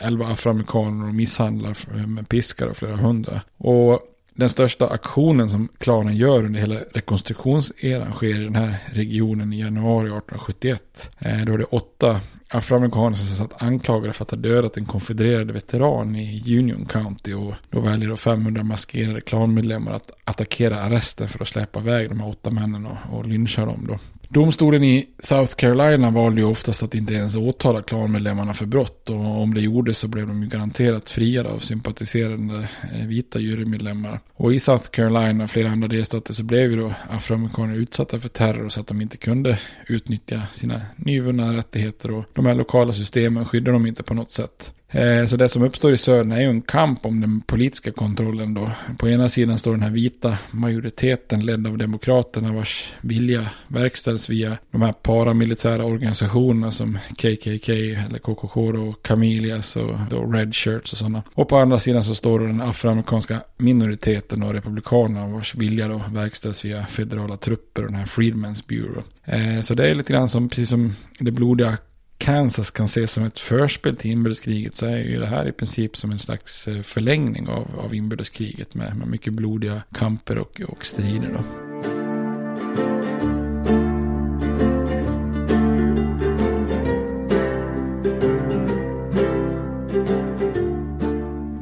eh, 0.00 0.30
afroamerikaner 0.30 1.08
och 1.08 1.14
misshandlar 1.14 2.06
med 2.06 2.28
piskar 2.28 2.66
och 2.66 2.76
flera 2.76 2.96
hundra. 2.96 3.40
Och 3.56 4.00
den 4.34 4.48
största 4.48 4.88
aktionen 4.88 5.50
som 5.50 5.68
klanen 5.78 6.16
gör 6.16 6.44
under 6.44 6.60
hela 6.60 6.74
rekonstruktionseran 6.74 8.12
sker 8.12 8.40
i 8.40 8.44
den 8.44 8.54
här 8.54 8.78
regionen 8.92 9.52
i 9.52 9.60
januari 9.60 10.06
1871. 10.06 11.10
Eh, 11.18 11.44
då 11.44 11.52
är 11.54 11.58
det 11.58 11.64
åtta 11.64 12.20
afroamerikaner 12.48 13.16
som 13.16 13.26
satt 13.26 13.62
anklagade 13.62 14.12
för 14.12 14.24
att 14.24 14.30
ha 14.30 14.38
dödat 14.38 14.76
en 14.76 14.84
konfedererad 14.84 15.50
veteran 15.50 16.16
i 16.16 16.58
Union 16.58 16.84
County. 16.84 17.34
Och 17.34 17.54
då 17.70 17.80
väljer 17.80 18.08
då 18.08 18.16
500 18.16 18.62
maskerade 18.62 19.20
klanmedlemmar 19.20 19.92
att 19.92 20.10
attackera 20.24 20.80
arresten 20.80 21.28
för 21.28 21.42
att 21.42 21.48
släppa 21.48 21.80
iväg 21.80 22.08
de 22.08 22.20
här 22.20 22.28
åtta 22.28 22.50
männen 22.50 22.86
och, 22.86 23.18
och 23.18 23.26
lyncha 23.26 23.64
dem 23.64 23.86
då. 23.88 23.98
Domstolen 24.32 24.84
i 24.84 25.06
South 25.18 25.54
Carolina 25.54 26.10
valde 26.10 26.40
ju 26.40 26.46
oftast 26.46 26.82
att 26.82 26.94
inte 26.94 27.14
ens 27.14 27.34
åtala 27.34 27.82
klanmedlemmarna 27.82 28.54
för 28.54 28.66
brott 28.66 29.10
och 29.10 29.40
om 29.40 29.54
det 29.54 29.60
gjordes 29.60 29.98
så 29.98 30.08
blev 30.08 30.26
de 30.26 30.42
ju 30.42 30.48
garanterat 30.48 31.10
friade 31.10 31.48
av 31.48 31.58
sympatiserande 31.58 32.68
eh, 32.94 33.06
vita 33.06 33.38
jurymedlemmar. 33.38 34.20
Och 34.34 34.54
i 34.54 34.60
South 34.60 34.88
Carolina 34.90 35.44
och 35.44 35.50
flera 35.50 35.70
andra 35.70 35.88
delstater 35.88 36.34
så 36.34 36.44
blev 36.44 36.70
ju 36.70 36.76
då 36.76 36.92
afroamerikaner 37.10 37.74
utsatta 37.74 38.20
för 38.20 38.28
terror 38.28 38.68
så 38.68 38.80
att 38.80 38.86
de 38.86 39.00
inte 39.00 39.16
kunde 39.16 39.58
utnyttja 39.86 40.42
sina 40.52 40.80
nyvunna 40.96 41.56
rättigheter 41.56 42.10
och 42.10 42.24
de 42.32 42.46
här 42.46 42.54
lokala 42.54 42.92
systemen 42.92 43.44
skyddade 43.44 43.72
dem 43.72 43.86
inte 43.86 44.02
på 44.02 44.14
något 44.14 44.30
sätt. 44.30 44.72
Eh, 44.92 45.26
så 45.26 45.36
det 45.36 45.48
som 45.48 45.62
uppstår 45.62 45.92
i 45.92 45.98
södern 45.98 46.32
är 46.32 46.40
ju 46.40 46.48
en 46.48 46.62
kamp 46.62 47.06
om 47.06 47.20
den 47.20 47.40
politiska 47.40 47.90
kontrollen 47.90 48.54
då. 48.54 48.70
På 48.98 49.08
ena 49.08 49.28
sidan 49.28 49.58
står 49.58 49.72
den 49.72 49.82
här 49.82 49.90
vita 49.90 50.38
majoriteten 50.50 51.46
ledd 51.46 51.66
av 51.66 51.78
demokraterna 51.78 52.52
vars 52.52 52.92
vilja 53.00 53.48
verkställs 53.68 54.28
via 54.28 54.58
de 54.70 54.82
här 54.82 54.92
paramilitära 54.92 55.84
organisationerna 55.84 56.72
som 56.72 56.98
KKK 57.16 57.72
eller 57.72 58.18
KKK 58.18 58.60
och 58.60 59.02
Camelias 59.02 59.76
och 59.76 59.96
då 60.10 60.32
Red 60.32 60.54
Shirts 60.54 60.92
och 60.92 60.98
sådana. 60.98 61.22
Och 61.34 61.48
på 61.48 61.56
andra 61.56 61.80
sidan 61.80 62.04
så 62.04 62.14
står 62.14 62.38
då 62.38 62.46
den 62.46 62.60
afroamerikanska 62.60 63.42
minoriteten 63.56 64.42
och 64.42 64.52
republikanerna 64.52 65.26
vars 65.26 65.54
vilja 65.54 65.88
då 65.88 66.02
verkställs 66.12 66.64
via 66.64 66.86
federala 66.86 67.36
trupper 67.36 67.82
och 67.82 67.88
den 67.88 67.98
här 67.98 68.06
Freedmen's 68.06 68.64
Bureau. 68.68 69.02
Eh, 69.24 69.62
så 69.62 69.74
det 69.74 69.90
är 69.90 69.94
lite 69.94 70.12
grann 70.12 70.28
som, 70.28 70.48
precis 70.48 70.68
som 70.68 70.96
det 71.18 71.30
blodiga 71.30 71.78
Kansas 72.22 72.70
kan 72.70 72.86
ses 72.86 73.12
som 73.12 73.24
ett 73.24 73.38
förspel 73.38 73.96
till 73.96 74.10
inbördeskriget 74.10 74.74
så 74.74 74.86
är 74.86 74.98
ju 74.98 75.20
det 75.20 75.26
här 75.26 75.48
i 75.48 75.52
princip 75.52 75.96
som 75.96 76.10
en 76.10 76.18
slags 76.18 76.68
eh, 76.68 76.82
förlängning 76.82 77.48
av, 77.48 77.80
av 77.84 77.94
inbördeskriget 77.94 78.74
med, 78.74 78.96
med 78.96 79.08
mycket 79.08 79.32
blodiga 79.32 79.82
kamper 79.92 80.38
och, 80.38 80.60
och 80.68 80.84
strider. 80.84 81.28
Då. 81.32 81.44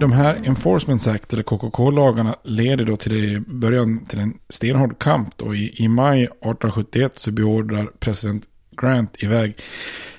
de 0.00 0.12
här 0.12 0.38
Enforcement 0.44 1.06
Act 1.06 1.32
eller 1.32 1.42
KKK-lagarna 1.42 2.36
leder 2.44 2.84
då 2.84 2.96
till 2.96 3.32
det, 3.32 3.40
början 3.40 4.06
till 4.06 4.18
en 4.18 4.38
stenhård 4.48 4.98
kamp. 4.98 5.34
Då. 5.36 5.54
I, 5.54 5.74
I 5.84 5.88
maj 5.88 6.22
1871 6.22 7.18
så 7.18 7.30
beordrar 7.30 7.90
president 7.98 8.44
Grant 8.80 9.22
iväg 9.22 9.54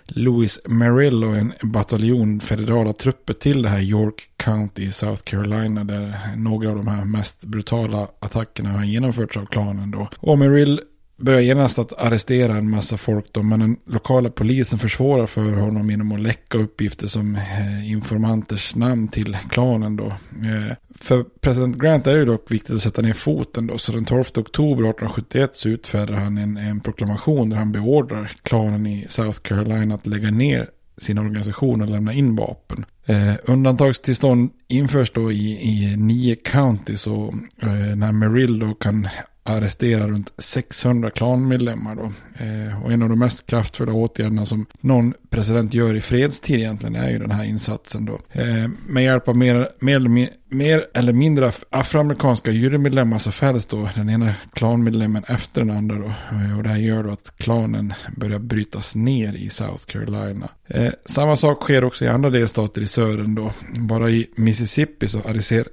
Louis 0.08 0.60
Merrill 0.68 1.24
och 1.24 1.36
en 1.36 1.54
bataljon 1.62 2.40
federala 2.40 2.94
trupper 2.94 3.34
till 3.34 3.62
det 3.62 3.70
här 3.70 3.80
York 3.80 4.24
County 4.38 4.84
i 4.84 4.92
South 4.92 5.24
Carolina 5.24 5.84
där 5.84 6.20
några 6.38 6.70
av 6.70 6.76
de 6.76 6.88
här 6.88 7.06
mest 7.06 7.44
brutala 7.44 8.08
attackerna 8.20 8.70
har 8.70 8.84
genomförts 8.84 9.38
av 9.38 9.46
klanen 9.46 9.92
då. 9.92 10.10
Och 10.18 10.40
Merrill 10.40 10.82
börjar 11.22 11.42
genast 11.42 11.80
att 11.80 12.02
arrestera 12.02 12.56
en 12.56 12.70
massa 12.70 12.98
folk 12.98 13.26
då, 13.32 13.44
men 13.44 13.60
den 13.60 13.78
lokala 13.86 14.30
polisen 14.30 14.80
försvårar 14.80 15.28
för 15.28 15.56
honom 15.56 15.90
genom 15.90 16.12
att 16.12 16.20
läcka 16.20 16.58
uppgifter 16.58 17.08
som 17.08 17.36
eh, 17.36 17.92
informanters 17.92 18.76
namn 18.76 19.08
till 19.08 19.38
klanen 19.50 19.96
då. 19.96 20.06
Eh, 20.06 20.76
för 21.00 21.24
president 21.24 21.78
Grant 21.78 22.08
är 22.08 22.16
det 22.16 22.26
dock 22.26 22.52
viktigt 22.52 22.76
att 22.76 22.82
sätta 22.82 23.02
ner 23.02 23.14
foten 23.14 23.68
då, 23.68 23.78
så 23.78 23.92
den 23.92 24.06
12 24.06 24.20
oktober 24.36 24.84
1871 24.84 25.52
så 25.54 25.70
utfärdar 25.70 26.16
han 26.16 26.38
en, 26.38 26.58
en 26.58 26.80
proklamation 26.80 27.50
där 27.50 27.58
han 27.58 27.72
beordrar 27.72 28.32
klanen 28.44 28.88
i 28.88 29.06
South 29.10 29.40
Carolina 29.40 29.96
att 29.96 30.08
lägga 30.08 30.32
ner 30.32 30.70
sin 30.98 31.18
organisation 31.18 31.82
och 31.82 31.90
lämna 31.90 32.14
in 32.14 32.36
vapen. 32.36 32.86
Eh, 33.06 33.34
undantagstillstånd 33.44 34.52
införs 34.68 35.12
då 35.12 35.32
i, 35.32 35.52
i 35.52 35.98
nio 35.98 36.36
counties 36.36 37.08
och 37.08 37.34
eh, 37.62 37.96
när 37.96 38.12
Merrill 38.12 38.60
då 38.60 38.74
kan 38.74 39.08
arrestera 39.44 40.08
runt 40.08 40.34
600 40.38 41.10
klanmedlemmar 41.10 41.96
då. 41.96 42.12
Eh, 42.46 42.84
och 42.84 42.92
en 42.92 43.02
av 43.02 43.10
de 43.10 43.20
mest 43.20 43.48
kraftfulla 43.48 43.94
åtgärderna 43.94 44.46
som 44.46 44.66
någon 44.82 45.14
president 45.30 45.74
gör 45.74 45.96
i 45.96 46.02
fredstid 46.02 46.60
egentligen 46.60 46.96
är 46.96 47.10
ju 47.10 47.20
den 47.20 47.32
här 47.32 47.44
insatsen 47.44 48.06
då. 48.06 48.20
Eh, 48.32 48.70
med 48.88 49.04
hjälp 49.04 49.28
av 49.28 49.38
mer, 49.38 49.70
mer, 49.80 50.30
mer 50.50 50.86
eller 50.94 51.14
mindre 51.14 51.52
afroamerikanska 51.70 52.52
jurymedlemmar 52.52 53.20
så 53.20 53.32
fälls 53.32 53.66
då 53.66 53.90
den 53.96 54.10
ena 54.10 54.34
klanmedlemmen 54.54 55.24
efter 55.28 55.62
den 55.62 55.78
andra 55.78 55.96
då. 55.96 56.14
Eh, 56.36 56.58
och 56.58 56.64
det 56.64 56.70
här 56.70 56.78
gör 56.78 57.04
då 57.04 57.12
att 57.12 57.38
klanen 57.38 57.94
börjar 58.18 58.40
brytas 58.40 58.96
ner 58.96 59.34
i 59.34 59.50
South 59.50 59.86
Carolina. 59.86 60.50
Eh, 60.68 60.92
samma 61.06 61.36
sak 61.36 61.62
sker 61.64 61.84
också 61.84 62.06
i 62.06 62.08
andra 62.08 62.30
delstater 62.30 62.82
i 62.82 62.88
södern 62.88 63.36
då. 63.36 63.52
Bara 63.76 64.10
i 64.10 64.28
Mississippi 64.36 65.08
så 65.08 65.20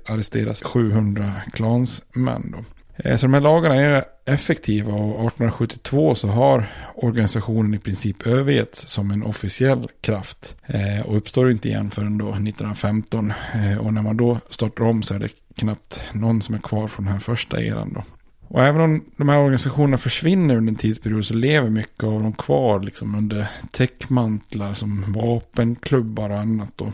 arresteras 0.06 0.62
700 0.62 1.32
klansmän 1.52 2.54
då. 2.56 2.64
Eh, 2.98 3.16
så 3.16 3.26
de 3.26 3.34
här 3.34 3.40
lagarna 3.40 3.74
är 3.74 4.04
effektiva 4.24 4.92
och 4.92 5.26
1872 5.26 6.14
så 6.14 6.28
har 6.28 6.66
organisationen 6.94 7.74
i 7.74 7.78
princip 7.78 8.26
övergetts 8.26 8.88
som 8.88 9.10
en 9.10 9.22
officiell 9.22 9.88
kraft. 10.00 10.54
Eh, 10.66 11.06
och 11.06 11.16
uppstår 11.16 11.50
inte 11.50 11.68
igen 11.68 11.90
förrän 11.90 12.18
då 12.18 12.28
1915. 12.28 13.32
Eh, 13.54 13.78
och 13.78 13.94
när 13.94 14.02
man 14.02 14.16
då 14.16 14.40
startar 14.50 14.84
om 14.84 15.02
så 15.02 15.14
är 15.14 15.18
det 15.18 15.32
knappt 15.56 16.02
någon 16.12 16.42
som 16.42 16.54
är 16.54 16.58
kvar 16.58 16.88
från 16.88 17.04
den 17.04 17.12
här 17.12 17.20
första 17.20 17.62
eran 17.62 17.92
då. 17.92 18.04
Och 18.48 18.64
även 18.64 18.80
om 18.80 19.04
de 19.16 19.28
här 19.28 19.38
organisationerna 19.38 19.98
försvinner 19.98 20.56
under 20.56 20.72
en 20.72 20.76
tidsperiod 20.76 21.26
så 21.26 21.34
lever 21.34 21.70
mycket 21.70 22.04
av 22.04 22.22
dem 22.22 22.32
kvar 22.32 22.80
liksom 22.80 23.14
under 23.14 23.46
täckmantlar 23.70 24.74
som 24.74 25.12
vapenklubbar 25.12 26.30
och 26.30 26.38
annat 26.38 26.72
då. 26.76 26.92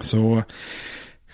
Så 0.00 0.42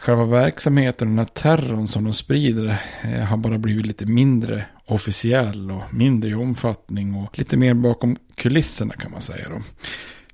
själva 0.02 0.24
verksamheten, 0.24 1.08
den 1.08 1.18
här 1.18 1.24
terrorn 1.24 1.88
som 1.88 2.04
de 2.04 2.14
sprider, 2.14 2.76
eh, 3.02 3.20
har 3.20 3.36
bara 3.36 3.58
blivit 3.58 3.86
lite 3.86 4.06
mindre 4.06 4.64
officiell 4.86 5.70
och 5.70 5.94
mindre 5.94 6.30
i 6.30 6.34
omfattning 6.34 7.14
och 7.14 7.38
lite 7.38 7.56
mer 7.56 7.74
bakom 7.74 8.16
kulisserna 8.34 8.94
kan 8.94 9.10
man 9.10 9.20
säga 9.20 9.48
då. 9.48 9.62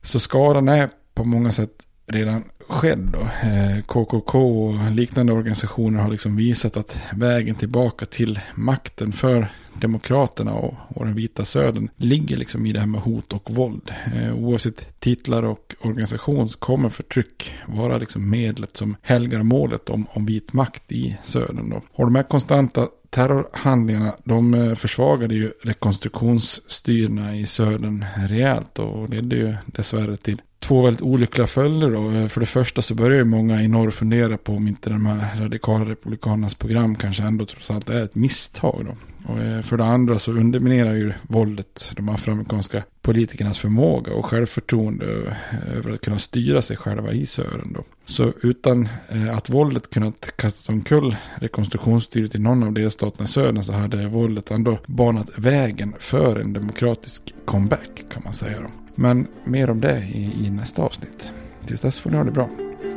Så 0.02 0.20
skadan 0.20 0.68
är 0.68 0.90
på 1.14 1.24
många 1.24 1.52
sätt 1.52 1.86
redan 2.06 2.44
skedd. 2.68 2.98
Då. 3.12 3.20
Eh, 3.20 3.82
KKK 3.86 4.66
och 4.66 4.90
liknande 4.90 5.32
organisationer 5.32 6.00
har 6.00 6.10
liksom 6.10 6.36
visat 6.36 6.76
att 6.76 7.00
vägen 7.12 7.54
tillbaka 7.54 8.06
till 8.06 8.40
makten 8.54 9.12
för 9.12 9.48
Demokraterna 9.80 10.52
och, 10.54 10.74
och 10.88 11.04
den 11.04 11.14
vita 11.14 11.44
södern 11.44 11.88
ligger 11.96 12.36
liksom 12.36 12.66
i 12.66 12.72
det 12.72 12.80
här 12.80 12.86
med 12.86 13.00
hot 13.00 13.32
och 13.32 13.50
våld. 13.50 13.92
Eh, 14.14 14.34
oavsett 14.34 15.00
titlar 15.00 15.42
och 15.42 15.74
organisation 15.80 16.48
så 16.48 16.58
kommer 16.58 16.88
förtryck 16.88 17.54
vara 17.66 17.98
liksom 17.98 18.30
medlet 18.30 18.76
som 18.76 18.96
helgar 19.02 19.42
målet 19.42 19.90
om, 19.90 20.06
om 20.10 20.26
vit 20.26 20.52
makt 20.52 20.92
i 20.92 21.16
södern. 21.22 21.70
Då. 21.70 21.82
Och 21.92 22.06
de 22.06 22.14
här 22.14 22.22
konstanta 22.22 22.88
terrorhandlingarna 23.10 24.14
de 24.24 24.54
eh, 24.54 24.74
försvagade 24.74 25.34
ju 25.34 25.52
rekonstruktionsstyrna 25.62 27.36
i 27.36 27.46
södern 27.46 28.04
rejält 28.28 28.78
och 28.78 29.08
ledde 29.08 29.36
ju 29.36 29.54
dessvärre 29.66 30.16
till 30.16 30.42
två 30.58 30.82
väldigt 30.82 31.02
olyckliga 31.02 31.46
följder. 31.46 31.90
Då. 31.90 32.10
Eh, 32.10 32.28
för 32.28 32.40
det 32.40 32.46
första 32.46 32.82
så 32.82 32.94
börjar 32.94 33.18
ju 33.18 33.24
många 33.24 33.62
i 33.62 33.68
norr 33.68 33.90
fundera 33.90 34.36
på 34.36 34.52
om 34.52 34.68
inte 34.68 34.90
de 34.90 35.06
här 35.06 35.40
radikala 35.40 35.84
republikanernas 35.84 36.54
program 36.54 36.94
kanske 36.94 37.22
ändå 37.22 37.44
trots 37.44 37.70
allt 37.70 37.90
är 37.90 38.04
ett 38.04 38.14
misstag. 38.14 38.84
Då. 38.86 38.96
Och 39.32 39.40
eh, 39.40 39.62
för 39.62 39.76
det 39.76 39.84
andra 39.84 40.18
så 40.18 40.32
underminerar 40.32 40.94
ju 40.94 41.12
våldet 41.22 41.90
de 41.96 42.08
afroamerikanska 42.08 42.82
politikernas 43.02 43.58
förmåga 43.58 44.12
och 44.12 44.26
självförtroende 44.26 45.06
eh, 45.06 45.76
över 45.76 45.92
att 45.92 46.00
kunna 46.00 46.18
styra 46.18 46.62
sig 46.62 46.76
själva 46.76 47.12
i 47.12 47.26
Sören 47.26 47.72
Då. 47.72 47.84
Så 48.06 48.32
utan 48.42 48.88
att 49.32 49.50
våldet 49.50 49.90
kunnat 49.90 50.36
kasta 50.36 50.72
omkull 50.72 51.16
rekonstruktionsstyret 51.34 52.34
i 52.34 52.38
någon 52.38 52.62
av 52.62 52.72
delstaterna 52.72 53.24
i 53.24 53.28
södern 53.28 53.64
så 53.64 53.72
hade 53.72 54.08
våldet 54.08 54.50
ändå 54.50 54.78
banat 54.86 55.30
vägen 55.36 55.94
för 55.98 56.40
en 56.40 56.52
demokratisk 56.52 57.34
comeback 57.44 58.04
kan 58.12 58.22
man 58.24 58.34
säga. 58.34 58.60
Då. 58.60 58.68
Men 59.00 59.28
mer 59.44 59.70
om 59.70 59.80
det 59.80 60.02
i, 60.14 60.46
i 60.46 60.50
nästa 60.50 60.82
avsnitt. 60.82 61.32
Tills 61.66 61.80
dess 61.80 62.00
får 62.00 62.10
ni 62.10 62.16
ha 62.16 62.24
det 62.24 62.30
bra. 62.30 62.48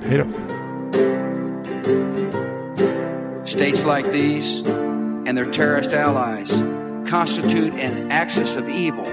Hej 0.03 0.17
då. 0.17 0.25
States 3.45 3.85
like 3.85 4.11
these 4.11 4.65
and 5.27 5.37
their 5.37 5.51
terrorist 5.51 5.93
allies 5.93 6.63
constitute 7.09 7.73
an 7.73 8.11
axis 8.11 8.55
of 8.55 8.69
evil. 8.69 9.05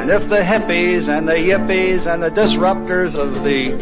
And 0.00 0.10
if 0.10 0.28
the 0.28 0.42
hippies 0.42 1.08
and 1.08 1.28
the 1.28 1.38
yippies 1.38 2.06
and 2.06 2.22
the 2.22 2.30
disruptors 2.30 3.14
of 3.14 3.42
the 3.44 3.72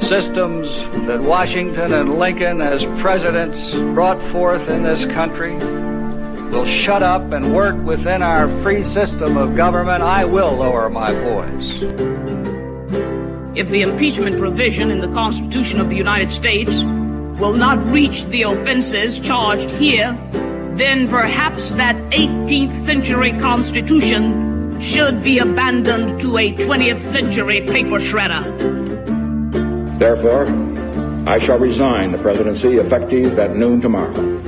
systems 0.00 0.68
that 1.06 1.22
Washington 1.22 1.92
and 1.92 2.18
Lincoln 2.18 2.60
as 2.60 2.84
presidents 3.00 3.74
brought 3.94 4.20
forth 4.30 4.68
in 4.68 4.82
this 4.82 5.06
country 5.06 5.56
will 6.50 6.66
shut 6.66 7.02
up 7.02 7.32
and 7.32 7.54
work 7.54 7.76
within 7.84 8.22
our 8.22 8.48
free 8.62 8.82
system 8.82 9.36
of 9.36 9.56
government, 9.56 10.02
I 10.02 10.24
will 10.24 10.56
lower 10.56 10.88
my 10.88 11.12
voice. 11.12 11.82
If 13.56 13.68
the 13.70 13.82
impeachment 13.82 14.38
provision 14.38 14.90
in 14.90 15.00
the 15.00 15.08
Constitution 15.08 15.80
of 15.80 15.88
the 15.88 15.96
United 15.96 16.32
States 16.32 16.70
will 17.40 17.54
not 17.54 17.78
reach 17.92 18.24
the 18.26 18.42
offenses 18.42 19.18
charged 19.18 19.70
here, 19.70 20.16
then 20.76 21.08
perhaps 21.08 21.70
that 21.72 21.96
18th 22.10 22.72
century 22.72 23.32
Constitution 23.38 24.80
should 24.80 25.22
be 25.22 25.38
abandoned 25.38 26.20
to 26.20 26.38
a 26.38 26.54
20th 26.54 27.00
century 27.00 27.62
paper 27.62 27.98
shredder. 27.98 28.44
Therefore, 29.98 30.46
I 31.28 31.40
shall 31.40 31.58
resign 31.58 32.12
the 32.12 32.18
presidency 32.18 32.76
effective 32.76 33.38
at 33.38 33.56
noon 33.56 33.80
tomorrow. 33.80 34.47